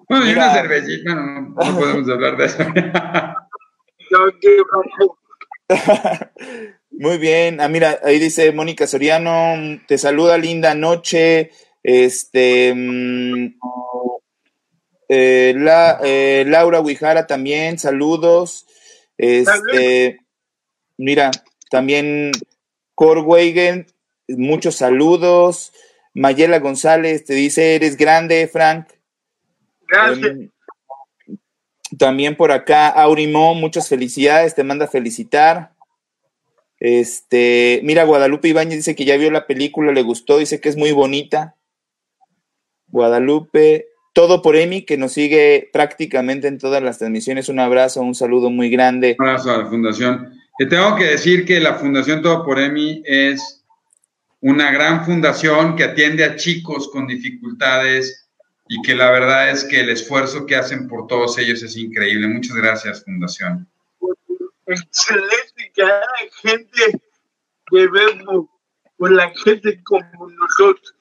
[0.09, 2.63] Bueno, y una cervecita, no, no podemos hablar de eso.
[4.11, 4.31] No.
[6.91, 7.59] Muy bien.
[7.59, 11.51] Ah, mira, ahí dice Mónica Soriano, te saluda, linda noche.
[11.81, 13.55] Este, mm,
[15.09, 18.67] eh, la, eh, Laura Guijara también, saludos.
[19.17, 20.19] Este,
[21.03, 21.31] mira,
[21.69, 22.31] también
[22.95, 23.87] Corweigen,
[24.27, 25.73] muchos saludos.
[26.13, 28.87] Mayela González te dice, eres grande, Frank.
[29.87, 30.25] Gracias.
[30.25, 30.49] Em,
[31.97, 35.73] también por acá, Aurimo, muchas felicidades, te manda a felicitar.
[36.79, 40.77] Este, mira, Guadalupe Ibáñez dice que ya vio la película, le gustó, dice que es
[40.77, 41.55] muy bonita.
[42.87, 47.49] Guadalupe, todo por Emi, que nos sigue prácticamente en todas las transmisiones.
[47.49, 49.15] Un abrazo, un saludo muy grande.
[49.19, 50.42] Un abrazo a la fundación.
[50.57, 53.63] Te tengo que decir que la Fundación Todo por Emi es
[54.41, 58.27] una gran fundación que atiende a chicos con dificultades
[58.67, 62.27] y que la verdad es que el esfuerzo que hacen por todos ellos es increíble.
[62.27, 63.67] Muchas gracias, Fundación.
[64.67, 66.03] Excelente que haya
[66.41, 66.99] gente
[67.71, 68.47] que vemos
[68.97, 70.93] por la gente como nosotros.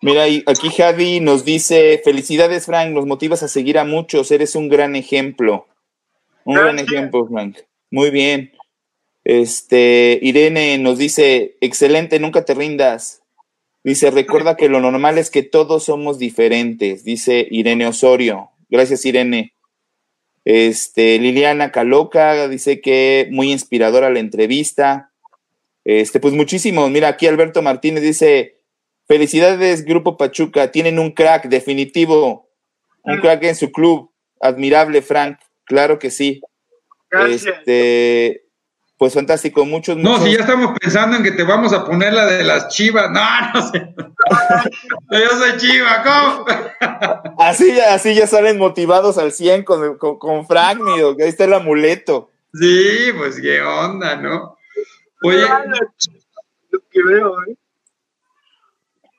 [0.00, 4.54] Mira, y aquí Javi nos dice, felicidades Frank, nos motivas a seguir a muchos, eres
[4.54, 5.66] un gran ejemplo.
[6.44, 7.58] Un gran ejemplo, Frank.
[7.92, 8.52] Muy bien.
[9.22, 13.22] Este, Irene nos dice, excelente, nunca te rindas.
[13.84, 18.48] Dice, recuerda que lo normal es que todos somos diferentes, dice Irene Osorio.
[18.70, 19.52] Gracias, Irene.
[20.46, 25.12] Este, Liliana Caloca dice que muy inspiradora la entrevista.
[25.84, 26.90] Este, pues muchísimos.
[26.90, 28.56] Mira, aquí Alberto Martínez dice,
[29.06, 32.48] felicidades, Grupo Pachuca, tienen un crack definitivo,
[33.02, 34.10] un crack en su club.
[34.40, 35.40] Admirable, Frank.
[35.64, 36.40] Claro que sí.
[37.12, 37.44] Gracias.
[37.58, 38.44] Este,
[38.96, 40.24] pues fantástico, muchos, No, muchos.
[40.26, 43.10] si ya estamos pensando en que te vamos a poner la de las chivas.
[43.10, 43.20] No,
[43.52, 43.94] no sé.
[45.10, 46.44] Yo soy chiva, ¿cómo?
[47.38, 51.28] Así, ya- así ya salen motivados al 100 con, con, con Frank, mío, que ahí
[51.28, 52.30] está el amuleto.
[52.54, 54.56] Sí, pues qué onda, ¿no?
[55.24, 55.40] Oye,
[56.70, 57.56] Lo que veo, ¿eh?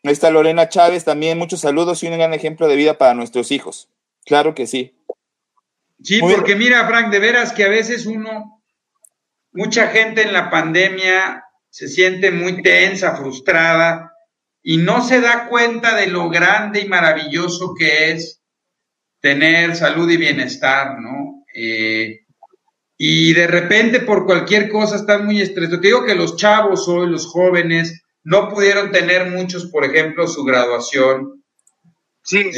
[0.05, 3.51] Ahí está Lorena Chávez también, muchos saludos y un gran ejemplo de vida para nuestros
[3.51, 3.89] hijos.
[4.25, 4.95] Claro que sí.
[6.03, 8.61] Sí, Muy porque mira, Frank, de veras que a veces uno,
[9.53, 14.11] mucha gente en la pandemia se siente muy tensa, frustrada
[14.61, 18.41] y no se da cuenta de lo grande y maravilloso que es
[19.21, 21.45] tener salud y bienestar, ¿no?
[21.55, 22.19] Eh,
[22.97, 25.81] y de repente por cualquier cosa están muy estresados.
[25.81, 30.43] Te digo que los chavos hoy, los jóvenes, no pudieron tener muchos, por ejemplo, su
[30.43, 31.43] graduación.
[32.23, 32.51] Sí.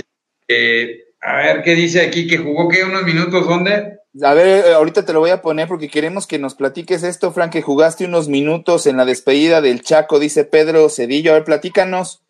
[0.47, 2.27] Eh, a ver, ¿qué dice aquí?
[2.27, 2.83] ¿Que jugó qué?
[2.83, 3.47] ¿Unos minutos?
[3.47, 3.99] ¿Dónde?
[4.23, 7.31] A ver, eh, ahorita te lo voy a poner porque queremos que nos platiques esto,
[7.33, 11.31] Frank, que jugaste unos minutos en la despedida del Chaco, dice Pedro Cedillo.
[11.31, 12.21] A ver, platícanos.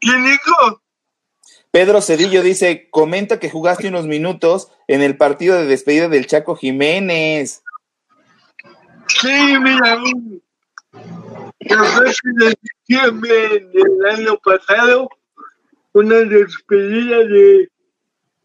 [0.00, 0.80] ¿Quién dijo?
[1.70, 6.56] Pedro Cedillo dice, comenta que jugaste unos minutos en el partido de despedida del Chaco
[6.56, 7.62] Jiménez.
[9.20, 9.28] Sí,
[9.62, 10.42] mira, un-
[11.60, 12.54] el 12 de
[12.86, 15.08] diciembre del año pasado,
[15.98, 17.68] una despedida de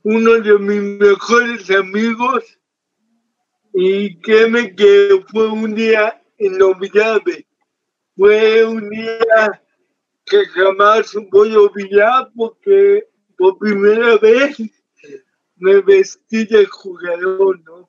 [0.01, 2.43] uno de mis mejores amigos
[3.75, 7.45] y créeme que fue un día inolvidable.
[8.17, 9.61] Fue un día
[10.25, 14.57] que jamás voy a olvidar porque por primera vez
[15.57, 17.87] me vestí de jugador, ¿no?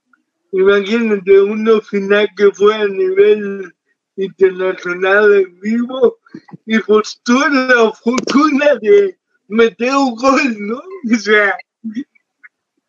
[0.53, 3.75] Imagínate una final que fue a nivel
[4.17, 6.19] internacional en vivo
[6.67, 9.19] y pues tuve la fortuna de
[9.55, 10.83] meter un gol, ¿no?
[11.15, 11.57] O sea,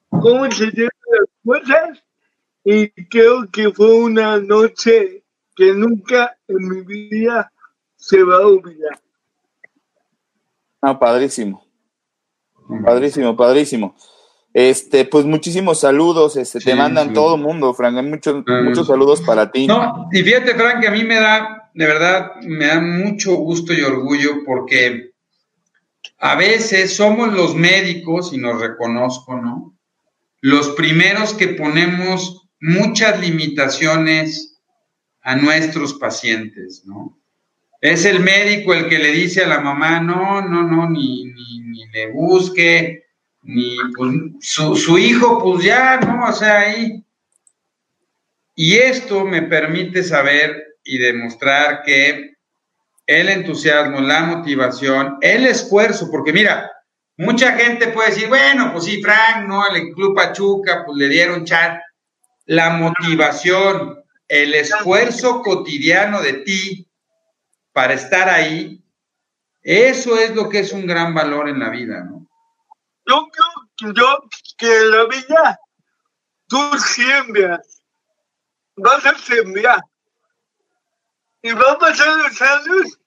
[0.10, 1.30] cómo se llevan las
[1.62, 2.04] cosas
[2.64, 5.24] y creo que fue una noche
[5.56, 7.52] que nunca en mi vida
[7.96, 9.00] se va a olvidar.
[10.82, 11.66] Ah, padrísimo.
[12.84, 13.96] Padrísimo, padrísimo.
[14.54, 17.14] Este, pues muchísimos saludos, este, te mandan sí.
[17.14, 17.98] todo el mundo, Frank.
[17.98, 18.92] Hay muchos, Ah, muchos sí.
[18.94, 19.68] saludos para ti.
[19.68, 23.74] No, y fíjate, Frank, que a mí me da, de verdad, me da mucho gusto
[23.74, 25.15] y orgullo porque
[26.26, 29.78] a veces somos los médicos, y nos reconozco, ¿no?
[30.42, 34.58] Los primeros que ponemos muchas limitaciones
[35.22, 37.16] a nuestros pacientes, ¿no?
[37.80, 41.86] Es el médico el que le dice a la mamá, no, no, no, ni, ni,
[41.94, 43.04] le busque,
[43.44, 46.28] ni pues, su, su hijo, pues ya, ¿no?
[46.28, 47.04] O sea, ahí.
[48.56, 52.35] Y esto me permite saber y demostrar que
[53.08, 56.72] el entusiasmo, la motivación, el esfuerzo, porque mira,
[57.18, 59.66] mucha gente puede decir, bueno, pues sí, Frank, ¿no?
[59.68, 61.80] El Club Pachuca, pues le dieron chat.
[62.46, 66.88] La motivación, el esfuerzo cotidiano de ti
[67.74, 68.84] para estar ahí,
[69.62, 72.28] eso es lo que es un gran valor en la vida, ¿no?
[73.08, 74.20] Yo creo que, yo,
[74.58, 75.60] que la vida
[76.48, 77.82] tú siembras,
[78.76, 79.82] vas a sembrar
[81.46, 83.00] y va a pasar los años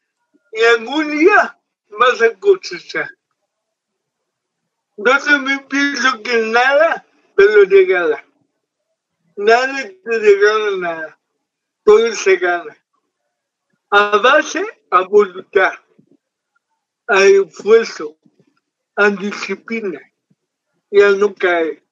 [0.53, 1.59] y algún día
[1.99, 3.11] vas a cosechar.
[4.97, 7.05] Entonces me pienso que nada
[7.37, 8.25] te lo regala.
[9.35, 11.19] Nadie te regala nada.
[11.85, 12.77] Todo se gana.
[13.91, 15.73] A base a voluntad,
[17.09, 18.17] a esfuerzo,
[18.95, 20.01] a disciplina
[20.93, 21.83] y a no caer.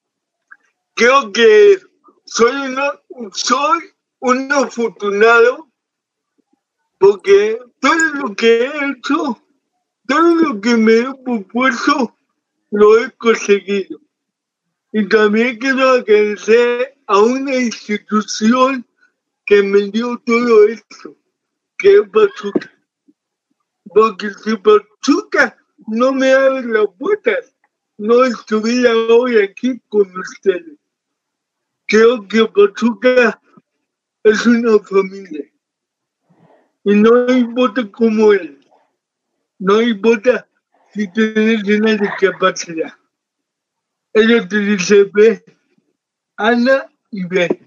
[0.93, 1.81] Creo que
[2.23, 3.01] soy, una,
[3.33, 5.66] soy un afortunado
[6.97, 9.41] porque todo lo que he hecho,
[10.07, 12.15] todo lo que me he propuesto,
[12.71, 13.99] lo he conseguido.
[14.93, 18.85] Y también quiero agradecer a una institución
[19.45, 21.15] que me dio todo esto,
[21.77, 22.73] que es Pachuca.
[23.85, 25.57] Porque si Pachuca
[25.87, 27.53] no me abre las puertas,
[27.97, 30.77] no estuviera hoy aquí con ustedes.
[31.87, 33.41] Creo que Pachuca
[34.23, 35.49] es una familia.
[36.89, 38.49] Y no importa cómo es.
[39.59, 40.47] No importa
[40.93, 42.93] si tienes una discapacidad.
[44.13, 45.43] Ellos te dicen, ve,
[46.37, 47.61] anda y ve.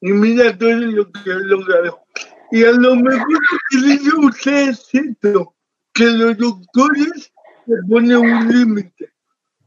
[0.00, 2.00] Y mira todo lo que he logrado.
[2.50, 3.40] Y a lo mejor
[3.72, 5.54] dice usted es cierto,
[5.92, 7.30] que los doctores
[7.66, 9.12] le ponen un límite.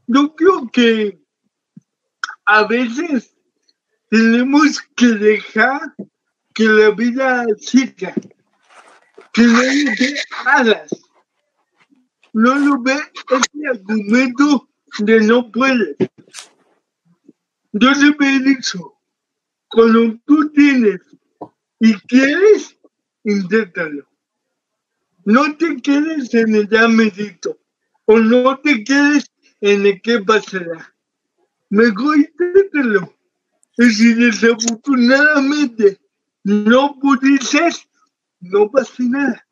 [0.08, 1.16] Yo creo que
[2.44, 3.36] a veces
[4.08, 5.94] tenemos que dejar
[6.52, 8.12] que la vida siga,
[9.32, 10.16] que no le
[10.46, 10.90] alas,
[12.32, 15.96] no lo ve ese argumento de no puede.
[17.72, 18.94] Yo siempre he dicho,
[19.68, 21.00] cuando tú tienes
[21.78, 22.76] y quieres,
[23.24, 24.08] inténtalo.
[25.24, 27.58] No te quedes en el ya medito,
[28.06, 30.92] o no te quedes en el qué pasará.
[31.68, 33.14] Mejor inténtalo.
[33.78, 36.00] Y si desafortunadamente
[36.42, 37.88] no pudieses,
[38.40, 39.46] no pasa nada.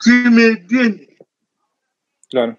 [0.00, 1.08] Si me entiendes.
[2.30, 2.56] Claro.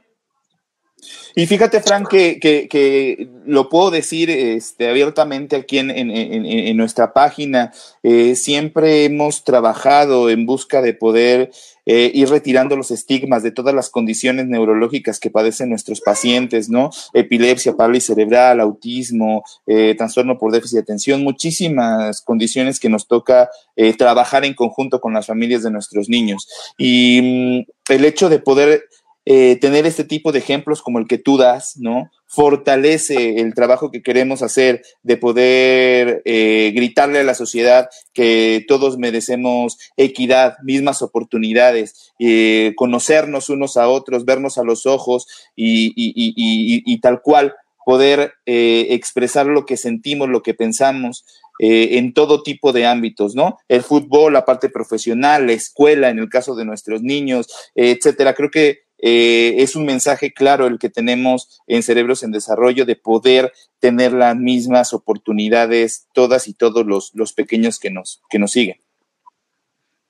[1.35, 6.45] Y fíjate, Frank, que, que, que, lo puedo decir este, abiertamente aquí en, en, en,
[6.45, 7.71] en nuestra página.
[8.03, 11.51] Eh, siempre hemos trabajado en busca de poder
[11.85, 16.91] eh, ir retirando los estigmas de todas las condiciones neurológicas que padecen nuestros pacientes, ¿no?
[17.13, 23.49] Epilepsia, parálisis cerebral, autismo, eh, trastorno por déficit de atención, muchísimas condiciones que nos toca
[23.97, 26.47] trabajar en conjunto con las familias de nuestros niños.
[26.77, 28.83] Y mmm, el hecho de poder
[29.25, 32.09] eh, tener este tipo de ejemplos como el que tú das, ¿no?
[32.25, 38.97] Fortalece el trabajo que queremos hacer de poder eh, gritarle a la sociedad que todos
[38.97, 46.13] merecemos equidad, mismas oportunidades, eh, conocernos unos a otros, vernos a los ojos y, y,
[46.15, 47.53] y, y tal cual
[47.85, 51.25] poder eh, expresar lo que sentimos, lo que pensamos,
[51.59, 53.59] eh, en todo tipo de ámbitos, ¿no?
[53.67, 58.33] El fútbol, la parte profesional, la escuela, en el caso de nuestros niños, etcétera.
[58.33, 62.95] Creo que eh, es un mensaje claro el que tenemos en Cerebros en Desarrollo de
[62.95, 68.51] poder tener las mismas oportunidades todas y todos los, los pequeños que nos, que nos
[68.51, 68.79] siguen.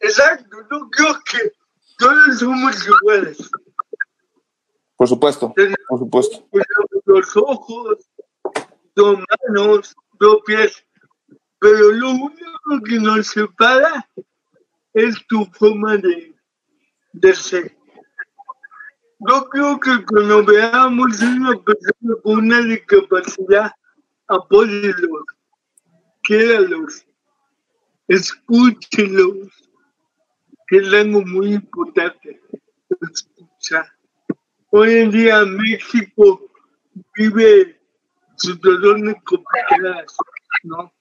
[0.02, 1.52] Exacto, yo creo que
[1.98, 3.50] todos somos iguales.
[4.98, 5.54] Por supuesto,
[5.88, 6.48] por supuesto.
[7.06, 8.10] Los ojos,
[8.94, 10.84] dos manos, dos pies,
[11.60, 14.08] pero lo único que nos separa
[14.94, 16.36] es tu forma de,
[17.14, 17.81] de ser.
[19.28, 23.72] Yo creo que cuando veamos una persona con una discapacidad,
[24.28, 25.26] apóyenlos,
[26.24, 27.06] quédalos,
[28.08, 29.48] escúchelos,
[30.68, 32.42] que es algo muy importante,
[33.00, 33.86] escuchar.
[34.72, 36.42] Hoy en día México
[37.16, 37.80] vive
[38.38, 40.18] situaciones complicadas,
[40.64, 40.92] ¿no?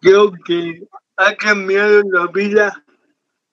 [0.00, 2.84] Creo que ha cambiado la vida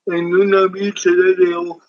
[0.06, 1.85] en una víscera de ojos.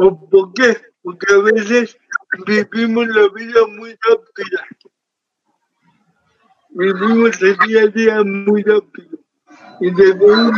[0.00, 0.76] ¿O por qué?
[1.02, 1.98] Porque a veces
[2.46, 4.64] vivimos la vida muy rápida.
[6.70, 9.18] Vivimos el día a día muy rápido.
[9.80, 10.52] Y debemos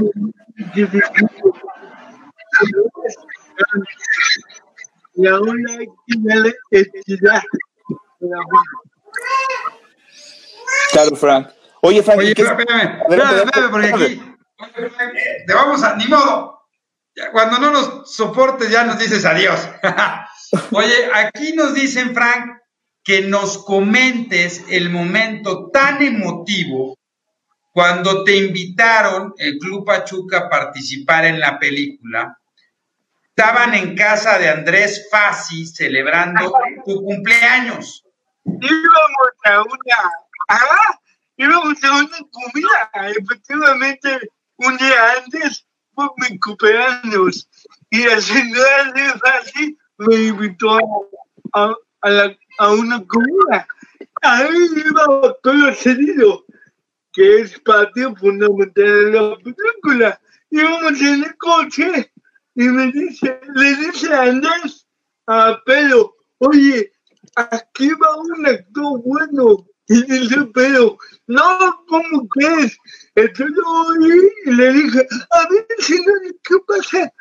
[5.14, 7.43] y ahora hay que darle equidad.
[10.93, 11.49] Claro, Frank.
[11.80, 14.20] Oye, Frank, Oye, espérame, espérame, espérame, porque aquí
[15.47, 16.59] te vamos a, ni modo.
[17.32, 19.68] Cuando no nos soportes, ya nos dices adiós.
[20.72, 22.58] Oye, aquí nos dicen, Frank,
[23.02, 26.96] que nos comentes el momento tan emotivo
[27.72, 32.36] cuando te invitaron el Club Pachuca a participar en la película.
[33.28, 36.52] Estaban en casa de Andrés Fassi celebrando
[36.84, 38.04] tu cumpleaños.
[38.44, 40.12] íbamos a una,
[40.48, 41.00] ah,
[41.36, 45.66] íbamos a una comida, efectivamente, un día antes
[46.16, 47.48] mi cumpleaños
[47.90, 50.78] y la señora de Fasi me invitó
[51.53, 53.66] a, a, la- a una comida.
[54.22, 54.48] Ahí
[54.86, 56.44] iba todo seguido,
[57.12, 60.20] que es parte fundamental de la película.
[60.51, 62.12] Íbamos en el coche
[62.55, 64.86] y me dice, le dice a Andrés,
[65.26, 66.92] a Pedro, oye,
[67.36, 69.66] aquí va un actor bueno.
[69.91, 72.78] Y dice, pero, no, ¿cómo crees?
[73.16, 77.12] Entonces yo oí y le dije, a ver, señor, ¿qué pasa?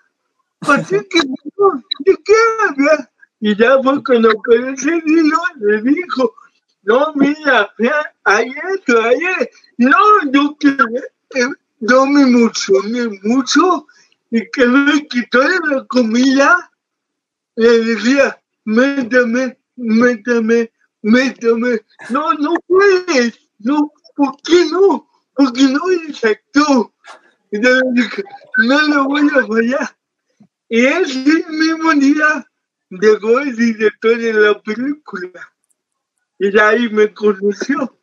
[0.61, 1.19] Así que,
[1.57, 2.33] no, ¿de qué
[2.67, 3.09] habla?
[3.39, 6.35] Y ya fue cuando Pedro Cedillo le dijo,
[6.83, 9.59] no, mira, esto, hay esto.
[9.77, 9.97] No,
[10.31, 10.69] yo que,
[11.39, 11.47] eh,
[11.79, 13.87] yo me emocioné mucho
[14.29, 16.71] y que me quitó de la comida
[17.55, 21.79] le decía, métame, métame, métame.
[22.09, 23.39] No, no puedes.
[23.59, 25.07] No, ¿por qué no?
[25.33, 26.91] Porque no eres actor.
[27.51, 29.97] No lo voy a fallar.
[30.69, 32.45] Y ese mismo día
[32.89, 35.53] llegó el director de la película.
[36.37, 37.97] Y ahí me conoció.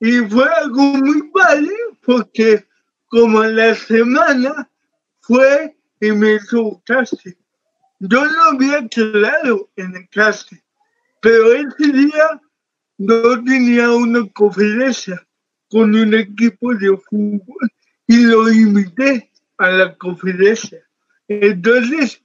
[0.00, 1.74] Y fue algo muy padre
[2.04, 2.66] porque
[3.08, 4.70] como a la semana
[5.20, 7.32] fue y me hizo un casting.
[8.00, 10.58] Yo no había quedado en el casting,
[11.20, 12.40] pero ese día
[12.98, 15.24] no tenía una conferencia
[15.70, 17.70] con un equipo de fútbol
[18.06, 20.82] y lo invité a la conferencia.
[21.28, 22.22] Entonces,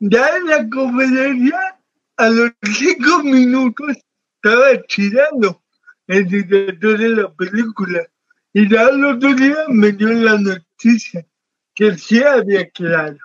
[0.00, 1.78] ya en la conferencia,
[2.16, 3.96] a los cinco minutos,
[4.36, 5.62] estaba chillando
[6.06, 8.06] el director de la película.
[8.52, 11.26] Y ya el otro día me dio la noticia
[11.74, 13.18] que sí había quedado,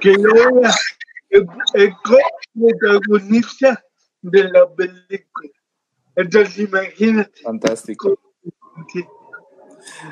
[0.00, 0.28] que yo
[0.60, 0.74] era
[1.30, 1.94] el, el
[2.54, 3.82] protagonista
[4.30, 5.50] de la película.
[6.16, 7.42] Entonces, imagínate.
[7.42, 8.18] Fantástico.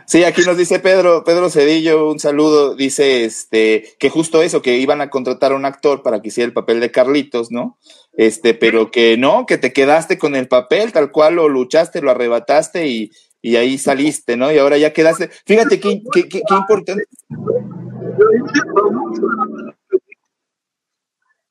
[0.07, 4.79] Sí, aquí nos dice Pedro, Pedro Cedillo, un saludo, dice este que justo eso, que
[4.79, 7.79] iban a contratar a un actor para que hiciera el papel de Carlitos, ¿no?
[8.13, 12.11] Este, pero que no, que te quedaste con el papel, tal cual lo luchaste, lo
[12.11, 13.11] arrebataste y,
[13.43, 14.53] y ahí saliste, ¿no?
[14.53, 15.31] Y ahora ya quedaste.
[15.45, 17.05] Fíjate qué, qué, qué, qué importante.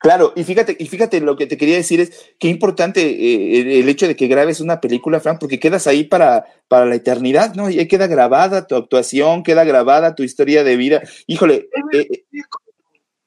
[0.06, 3.70] Claro, y fíjate, y fíjate lo que te quería decir es qué importante eh, el,
[3.72, 7.56] el hecho de que grabes una película, Frank, porque quedas ahí para, para la eternidad,
[7.56, 7.68] ¿no?
[7.68, 11.02] Y ahí queda grabada tu actuación, queda grabada tu historia de vida.
[11.26, 12.24] Híjole, eh,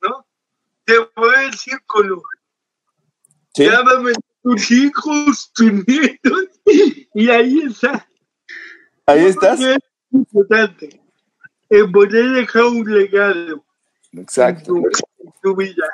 [0.01, 0.25] ¿no?
[0.85, 2.21] Te voy el círculo.
[3.53, 3.65] ¿Sí?
[3.65, 6.47] Llámame tus hijos, tus nietos,
[7.13, 8.07] y ahí está.
[9.05, 9.59] ahí estás.
[9.59, 9.79] Es
[10.13, 11.01] importante.
[11.69, 13.65] El poder dejar un legado
[14.13, 14.77] Exacto.
[14.77, 15.85] en tu, en tu vida.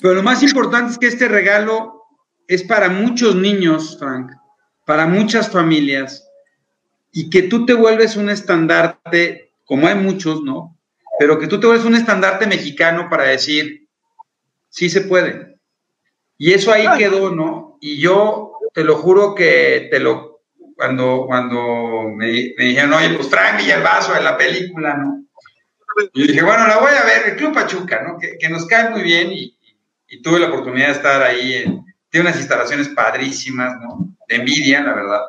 [0.00, 2.04] Pero lo más importante es que este regalo
[2.48, 4.30] es para muchos niños, Frank,
[4.84, 6.28] para muchas familias,
[7.12, 10.76] y que tú te vuelves un estandarte, como hay muchos, ¿no?
[11.18, 13.88] Pero que tú te vuelves un estandarte mexicano para decir,
[14.68, 15.58] sí se puede.
[16.38, 17.78] Y eso ahí quedó, ¿no?
[17.80, 20.42] Y yo te lo juro que te lo,
[20.76, 25.24] cuando, cuando me, me dijeron, oye, pues Frank y el vaso de la película, ¿no?
[26.12, 28.18] Y dije, bueno, la voy a ver, el Club Pachuca, ¿no?
[28.18, 29.55] Que, que nos cae muy bien y,
[30.08, 31.54] y tuve la oportunidad de estar ahí.
[31.54, 34.16] En, tiene unas instalaciones padrísimas, ¿no?
[34.28, 35.22] De envidia, la verdad.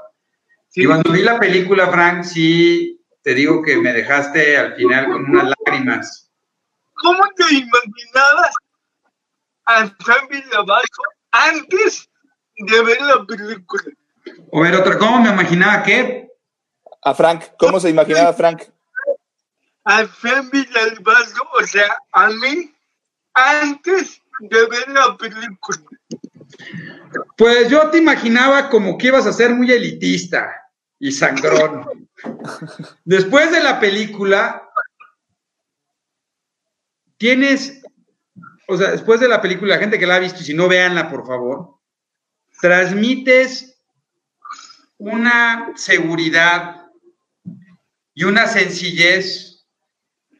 [0.74, 5.26] Y cuando vi la película, Frank, sí, te digo que me dejaste al final con
[5.26, 6.32] unas lágrimas.
[6.94, 8.54] ¿Cómo te imaginabas
[9.66, 12.10] a San Villabajo antes
[12.58, 13.84] de ver la película?
[14.52, 16.30] O ver, otra, ¿cómo me imaginaba que?
[17.04, 18.64] A Frank, ¿cómo se imaginaba Frank?
[19.84, 22.74] A San Villalbazo, o sea, a mí,
[23.34, 25.80] antes de ver la película.
[27.38, 30.50] Pues yo te imaginaba como que ibas a ser muy elitista
[31.00, 32.10] y sangrón.
[33.06, 34.70] Después de la película,
[37.18, 37.82] tienes,
[38.68, 40.68] o sea, después de la película, la gente que la ha visto, y si no,
[40.68, 41.76] véanla, por favor,
[42.60, 43.80] transmites
[44.98, 46.88] una seguridad
[48.14, 49.66] y una sencillez,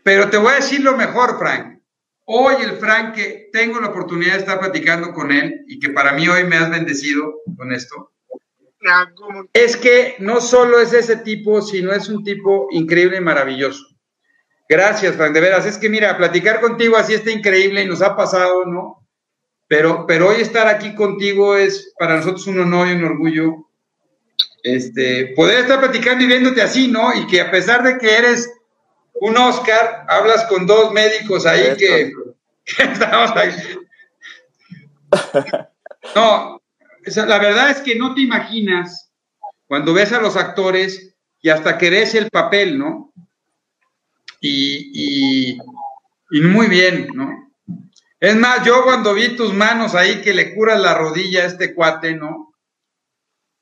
[0.04, 1.77] pero te voy a decir lo mejor, Frank.
[2.30, 6.12] Hoy el Frank que tengo la oportunidad de estar platicando con él y que para
[6.12, 8.12] mí hoy me has bendecido con esto,
[9.54, 13.82] es que no solo es ese tipo, sino es un tipo increíble y maravilloso.
[14.68, 15.66] Gracias, Frank, de veras.
[15.66, 19.08] Es que mira, platicar contigo así está increíble y nos ha pasado, ¿no?
[19.70, 23.70] Pero, pero hoy estar aquí contigo es para nosotros un honor y un orgullo.
[24.64, 27.14] Este, poder estar platicando y viéndote así, ¿no?
[27.14, 28.52] Y que a pesar de que eres
[29.22, 32.12] un Oscar, hablas con dos médicos ahí que,
[32.66, 33.52] que estamos ahí.
[36.16, 36.62] No,
[37.16, 39.12] la verdad es que no te imaginas
[39.68, 43.14] cuando ves a los actores y hasta que ves el papel, ¿no?
[44.40, 45.58] Y, y,
[46.32, 47.48] y muy bien, ¿no?
[48.20, 51.74] Es más, yo cuando vi tus manos ahí que le curas la rodilla a este
[51.74, 52.56] cuate, ¿no?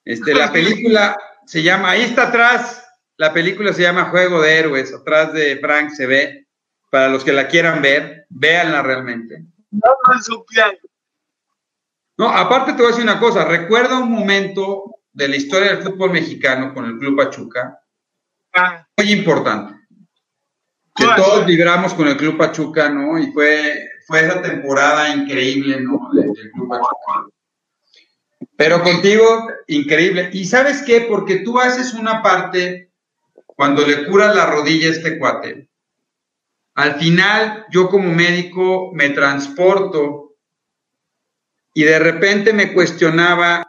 [0.06, 2.85] Este, la película se llama, ahí está atrás,
[3.18, 6.47] la película se llama Juego de Héroes, atrás de Frank se ve,
[6.91, 9.43] para los que la quieran ver, véanla realmente.
[9.72, 9.82] No.
[12.18, 15.84] No, aparte te voy a decir una cosa, recuerda un momento de la historia del
[15.84, 17.80] fútbol mexicano con el Club Pachuca,
[18.57, 19.74] Ah, muy importante.
[20.95, 21.18] Que ¿Cuál?
[21.18, 23.20] todos vibramos con el Club Pachuca, ¿no?
[23.20, 26.09] Y fue, fue esa temporada increíble, ¿no?
[26.13, 27.28] de- del Club Pachuca.
[28.55, 30.30] Pero contigo, increíble.
[30.32, 31.01] ¿Y sabes qué?
[31.01, 32.93] Porque tú haces una parte
[33.56, 35.70] cuando le curas la rodilla a este cuate.
[36.76, 40.36] Al final, yo como médico me transporto
[41.74, 43.66] y de repente me cuestionaba,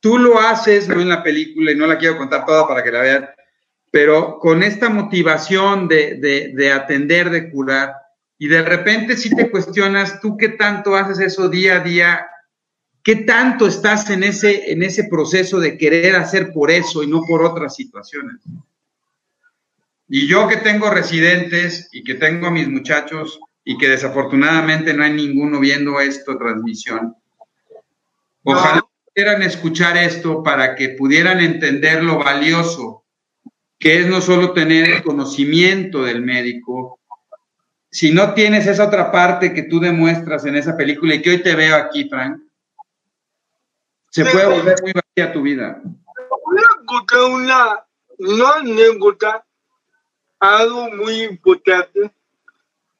[0.00, 2.90] tú lo haces, no en la película, y no la quiero contar toda para que
[2.90, 3.28] la vean,
[3.90, 7.94] pero con esta motivación de, de- de atender, de curar,
[8.38, 12.26] y de repente si te cuestionas, tú qué tanto haces eso día a día,
[13.02, 17.22] qué tanto estás en ese, en ese proceso de querer hacer por eso y no
[17.22, 18.36] por otras situaciones.
[20.08, 25.04] Y yo que tengo residentes y que tengo a mis muchachos y que desafortunadamente no
[25.04, 27.16] hay ninguno viendo esto transmisión,
[28.44, 33.02] ojalá pudieran escuchar esto para que pudieran entender lo valioso
[33.82, 37.00] que es no solo tener el conocimiento del médico,
[37.90, 41.42] si no tienes esa otra parte que tú demuestras en esa película y que hoy
[41.42, 42.40] te veo aquí, Frank,
[44.12, 45.80] se puede volver muy vacía tu vida.
[45.82, 47.86] voy a contar una,
[48.18, 49.42] una anécdota,
[50.38, 52.12] algo muy importante.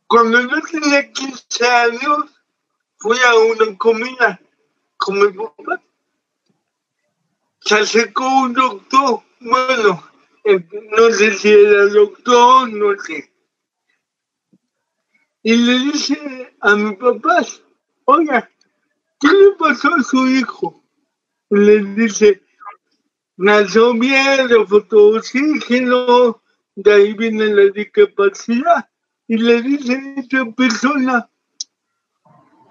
[0.07, 2.43] Cuando yo tenía 15 años,
[2.97, 4.41] fui a una comida
[4.97, 5.83] con mi papá.
[7.61, 10.03] Se acercó un doctor, bueno,
[10.45, 13.31] eh, no sé si era doctor, no sé.
[15.43, 17.45] Y le dice a mi papá,
[18.07, 18.51] oiga,
[19.21, 20.82] ¿qué le pasó a su hijo?
[21.55, 22.43] Le dice,
[23.37, 26.41] nació bien, le faltó oxígeno,
[26.77, 28.89] de ahí viene la discapacidad.
[29.29, 31.31] Y le dice a esta persona,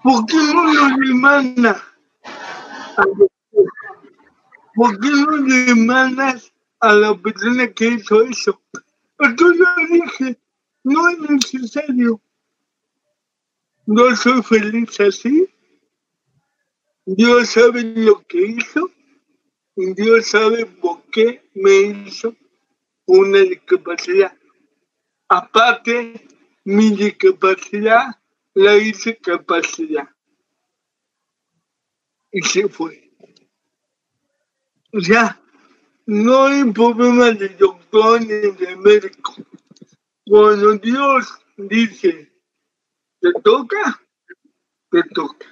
[0.02, 1.80] ¿por qué no lo demanda?
[4.74, 8.60] ¿Por qué no demandas a la persona que hizo eso?
[9.20, 10.40] Entonces yo dije,
[10.82, 12.20] no es necesario.
[13.86, 15.48] No soy feliz así.
[17.04, 18.90] Dios sabe lo que hizo
[19.74, 22.36] Dios sabe por qué me hizo
[23.06, 24.36] una discapacidad.
[25.28, 26.28] Aparte,
[26.64, 28.20] mi discapacidad
[28.54, 30.08] la hice capacidad.
[32.30, 33.10] Y se fue.
[34.92, 35.40] O sea,
[36.06, 39.34] no hay problema de doctor ni de médico.
[40.26, 42.30] Cuando Dios dice,
[43.20, 44.02] te toca,
[44.90, 45.51] te toca.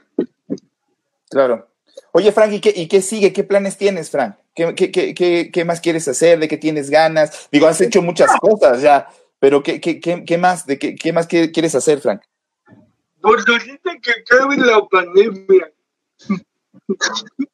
[1.30, 1.68] Claro.
[2.12, 3.32] Oye, Frank, ¿y qué, y qué sigue?
[3.32, 4.36] ¿Qué planes tienes, Frank?
[4.54, 6.38] ¿Qué, qué, qué, qué, más quieres hacer?
[6.38, 7.48] ¿De qué tienes ganas?
[7.50, 9.08] Digo, has hecho muchas cosas ya,
[9.38, 10.66] pero ¿qué, qué, qué, qué más?
[10.66, 12.22] ¿De qué, qué más quieres hacer, Frank?
[13.20, 15.72] Pues ahorita que acabe la pandemia.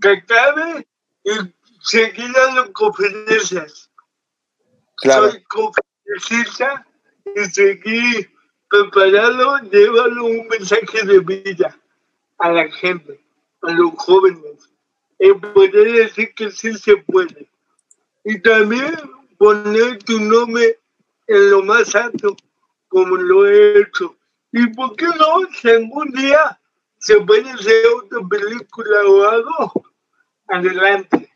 [0.00, 0.86] Que acabe
[1.24, 1.32] y
[1.80, 3.90] seguir dando conferencias.
[4.96, 5.30] Claro.
[5.30, 6.86] Soy conferencista
[7.34, 8.30] y seguir
[8.68, 11.78] preparado, llevarle un mensaje de vida
[12.38, 13.20] a la gente,
[13.62, 14.70] a los jóvenes.
[15.18, 17.48] Y poder decir que sí se puede.
[18.24, 18.94] Y también
[19.36, 20.78] poner tu nombre
[21.26, 22.36] en lo más alto,
[22.88, 24.14] como lo he hecho.
[24.52, 25.48] ¿Y por qué no?
[25.60, 26.58] Si algún día
[26.98, 29.84] se puede hacer otra película o algo,
[30.48, 31.30] adelante.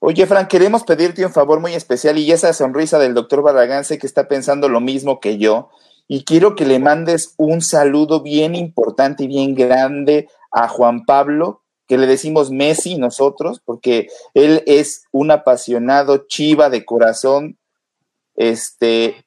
[0.00, 4.06] Oye, Frank, queremos pedirte un favor muy especial y esa sonrisa del doctor Barragán que
[4.06, 5.70] está pensando lo mismo que yo
[6.08, 11.62] y quiero que le mandes un saludo bien importante y bien grande a Juan Pablo,
[11.86, 17.58] que le decimos Messi nosotros, porque él es un apasionado chiva de corazón.
[18.34, 19.24] Este,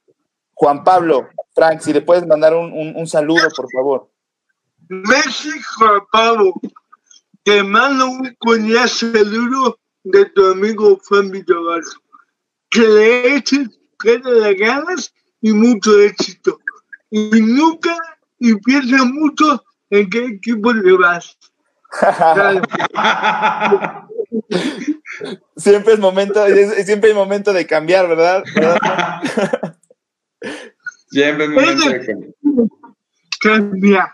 [0.53, 4.09] Juan Pablo, Frank, si le puedes mandar un, un- saludo, por favor.
[4.89, 6.53] Messi Juan Pablo,
[7.43, 11.99] te mando un cordial saludo de tu amigo Juan Villavaso.
[12.69, 13.69] que le eches
[14.03, 16.59] todas las ganas y mucho éxito.
[17.11, 17.95] Y nunca
[18.39, 21.37] y piensa mucho en qué equipo le vas.
[25.57, 28.43] Siempre es momento, es- siempre hay momento de cambiar, ¿verdad?
[28.55, 29.21] ¿Verdad?
[31.09, 32.33] Siempre es momento de cambiar.
[33.41, 34.13] Cambia.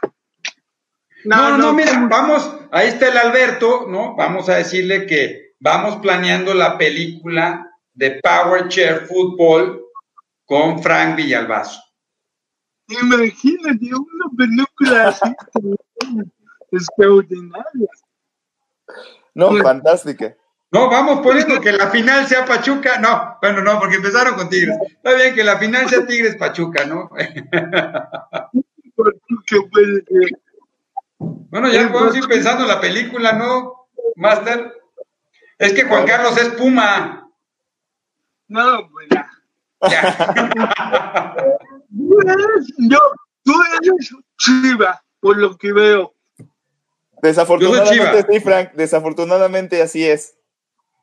[1.26, 4.16] No, no, mira, vamos, ahí está el Alberto, ¿no?
[4.16, 9.82] Vamos a decirle que vamos planeando la película de Power Chair Football
[10.46, 11.82] con Frank Villalbazo.
[12.88, 15.36] Imagínate una película así
[16.72, 17.90] extraordinaria.
[19.34, 20.36] No, fantástica.
[20.72, 23.00] No, vamos poniendo que la final sea Pachuca.
[23.00, 24.78] No, bueno, no, porque empezaron con Tigres.
[24.88, 27.10] Está bien que la final sea Tigres Pachuca, ¿no?
[27.10, 27.34] Puede
[30.08, 30.32] ser.
[31.20, 34.74] Bueno, ya podemos ir pensando en la película, ¿no, Master?
[35.58, 37.30] Es que Juan Carlos es Puma.
[38.48, 39.30] No, pues ya.
[39.90, 41.36] Ya.
[41.90, 43.00] Tú eres- Yo,
[43.44, 46.14] tú eres chiva, por lo que veo.
[47.22, 50.36] Desafortunadamente sí, Frank, desafortunadamente así es.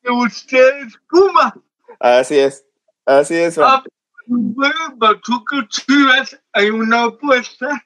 [0.09, 1.55] Usted es Puma.
[1.99, 2.65] Así es.
[3.07, 3.85] Así es, Frank.
[3.87, 7.85] Ah, Pachuca Chivas hay una apuesta.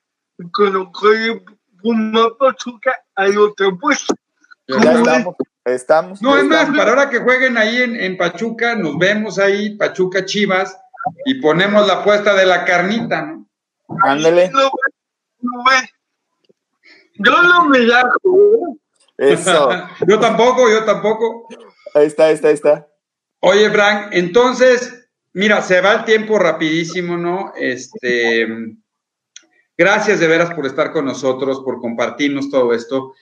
[0.53, 1.43] Con lo que
[1.83, 4.15] Puma Pachuca hay otra apuesta.
[4.69, 5.35] Ya estamos.
[5.65, 6.23] Estamos.
[6.23, 10.25] No, es más, para ahora que jueguen ahí en, en Pachuca, nos vemos ahí, Pachuca
[10.25, 10.79] Chivas,
[11.25, 13.49] y ponemos la apuesta de la carnita, ¿no?
[14.05, 14.51] Ándale.
[14.51, 14.71] No,
[15.41, 15.63] no.
[17.15, 17.79] Yo no me.
[17.79, 17.93] ¿eh?
[19.19, 19.71] Eso.
[20.09, 21.49] yo tampoco, yo tampoco.
[21.95, 22.89] Ahí está, ahí está, ahí está.
[23.41, 27.53] Oye, Frank, entonces, mira, se va el tiempo rapidísimo, ¿no?
[27.57, 28.47] Este,
[29.77, 33.15] gracias de veras por estar con nosotros, por compartirnos todo esto.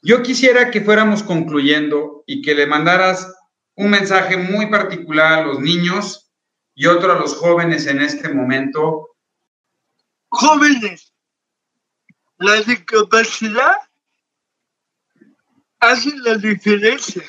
[0.00, 3.34] Yo quisiera que fuéramos concluyendo y que le mandaras
[3.74, 6.27] un mensaje muy particular a los niños
[6.78, 9.16] y otro a los jóvenes en este momento.
[10.28, 11.12] Jóvenes,
[12.36, 13.74] la discapacidad
[15.80, 17.24] hace la diferencia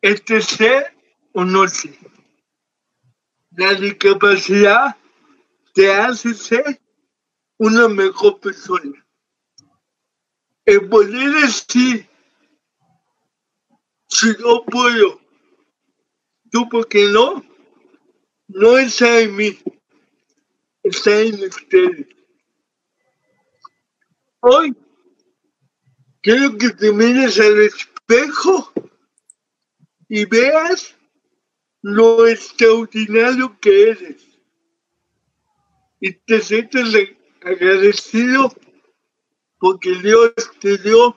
[0.00, 0.96] entre ser
[1.32, 1.96] o no ser.
[3.52, 4.96] La discapacidad
[5.72, 6.82] te hace ser
[7.56, 9.06] una mejor persona.
[10.64, 12.10] El poder decir,
[14.08, 15.20] si yo puedo,
[16.50, 17.51] tú por qué no,
[18.54, 19.58] no está en mí,
[20.82, 22.06] está en ustedes.
[24.40, 24.74] Hoy
[26.20, 28.72] quiero que te mires al espejo
[30.08, 30.94] y veas
[31.80, 34.22] lo extraordinario que eres.
[36.00, 36.94] Y te sientes
[37.42, 38.52] agradecido
[39.58, 41.16] porque Dios te dio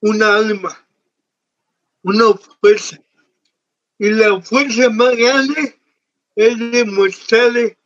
[0.00, 0.86] una alma,
[2.02, 2.98] una fuerza.
[4.00, 5.77] Y la fuerza más grande
[6.38, 7.76] es demostrarle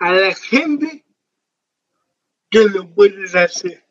[0.00, 1.04] a la gente
[2.50, 3.86] que lo puedes hacer.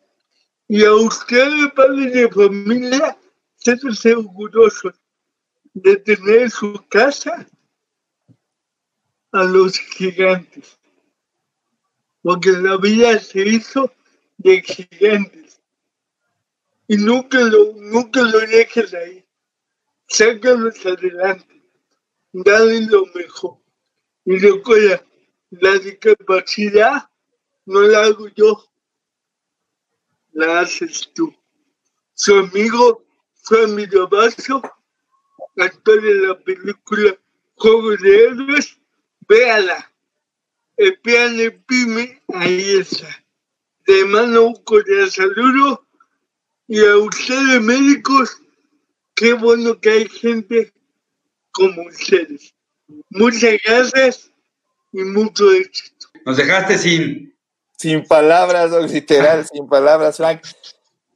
[0.68, 3.18] Y a ustedes, padres de familia,
[3.56, 4.96] siéntanse orgullosos
[5.74, 7.48] de tener en su casa
[9.32, 10.78] a los gigantes.
[12.22, 13.94] Porque la vida se hizo
[14.38, 15.62] de gigantes.
[16.86, 19.26] Y nunca lo, nunca lo dejes ahí.
[20.10, 21.62] Sácalos adelante.
[22.34, 23.61] Dale lo mejor.
[24.26, 25.04] Y recuerda,
[25.50, 27.10] la discapacidad
[27.66, 28.64] no la hago yo,
[30.34, 31.36] la haces tú.
[32.14, 33.04] Su amigo
[33.34, 34.62] Sammy Vaso,
[35.58, 37.18] actor de la película
[37.56, 38.78] Juego de Héroes,
[39.28, 39.92] véala.
[40.78, 43.08] El Pime, ahí está.
[43.86, 45.86] De mano un cordial saludo
[46.68, 48.42] y a ustedes médicos,
[49.16, 50.74] qué bueno que hay gente
[51.52, 52.56] como ustedes.
[53.10, 54.32] Muchas gracias
[54.94, 56.08] y mucho éxito.
[56.26, 57.36] Nos dejaste sin.
[57.78, 60.42] Sin palabras, literal, sin palabras, Frank.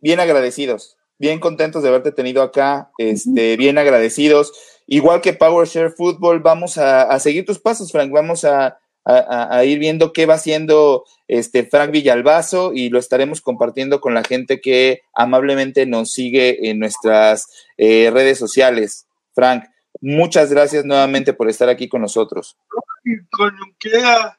[0.02, 4.54] Bien agradecidos, bien contentos de haberte tenido acá, este, bien agradecidos.
[4.88, 8.12] Igual que PowerShare Football, vamos a, a seguir tus pasos, Frank.
[8.12, 13.42] Vamos a, a, a, ir viendo qué va haciendo este Frank Villalbazo y lo estaremos
[13.42, 17.48] compartiendo con la gente que amablemente nos sigue en nuestras
[17.78, 19.08] eh, redes sociales.
[19.34, 19.66] Frank,
[20.06, 22.58] muchas gracias nuevamente por estar aquí con nosotros.
[23.04, 24.38] Y cuando quiera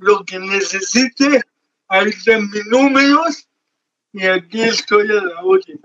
[0.00, 1.42] lo que necesite,
[1.88, 3.48] ahí están mis números
[4.12, 5.78] y aquí estoy a la orden.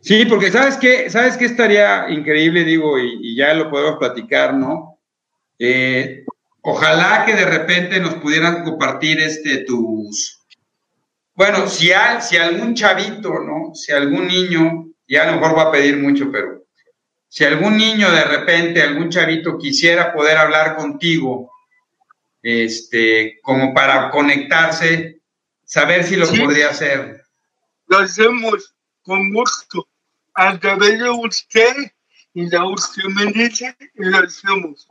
[0.00, 4.54] Sí, porque sabes qué, sabes qué estaría increíble, digo, y, y ya lo podemos platicar,
[4.54, 4.98] ¿no?
[5.58, 6.24] Eh,
[6.62, 10.42] ojalá que de repente nos pudieran compartir este tus
[11.34, 15.62] bueno si hay, si algún chavito no si algún niño ya a lo mejor va
[15.62, 16.65] a pedir mucho pero
[17.36, 21.52] si algún niño de repente, algún chavito quisiera poder hablar contigo,
[22.40, 25.20] este, como para conectarse,
[25.62, 26.40] saber si lo Sí.
[26.40, 27.26] podría hacer.
[27.88, 29.86] Lo hacemos con gusto.
[30.32, 31.74] A través de usted
[32.32, 34.86] y la usted me dice y lo hacemos.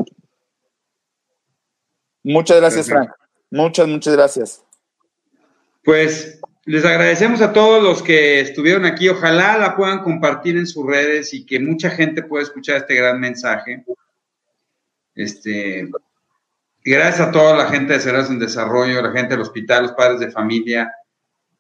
[2.22, 3.16] Muchas gracias, Perfecto.
[3.16, 3.30] Frank.
[3.50, 4.64] Muchas, muchas gracias.
[5.84, 9.08] Pues les agradecemos a todos los que estuvieron aquí.
[9.08, 13.20] Ojalá la puedan compartir en sus redes y que mucha gente pueda escuchar este gran
[13.20, 13.86] mensaje.
[15.14, 15.88] Este,
[16.84, 20.20] gracias a toda la gente de Cerebros en Desarrollo, la gente del hospital, los padres
[20.20, 20.92] de familia.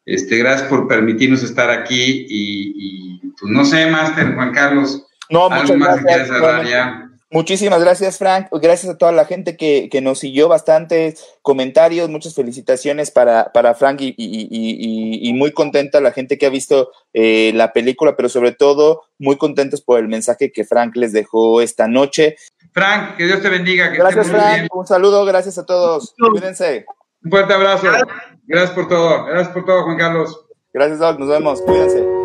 [0.04, 5.48] Este, gracias por permitirnos estar aquí y, y, pues no sé, Master Juan Carlos, No,
[5.50, 6.38] algo más que quieras gracias.
[6.38, 7.10] cerrar ya.
[7.36, 8.48] Muchísimas gracias, Frank.
[8.52, 13.76] Gracias a toda la gente que, que nos siguió, bastantes comentarios, muchas felicitaciones para, para
[13.76, 18.30] Frank y, y- y- muy contenta la gente que ha visto eh, la película, pero
[18.30, 22.38] sobre todo muy contentos por el mensaje que Frank les dejó esta noche.
[22.72, 24.54] Frank, que Dios te bendiga, que Gracias, Frank.
[24.56, 24.68] bien.
[24.74, 26.14] Un saludo, gracias a todos.
[26.18, 26.86] Cuídense.
[27.24, 27.88] Un fuerte abrazo.
[28.48, 29.26] Gracias por todo.
[29.26, 30.46] Gracias por todo, Juan Carlos.
[30.74, 31.20] Gracias, Doc.
[31.20, 31.62] Nos vemos.
[31.62, 32.25] Cuídense.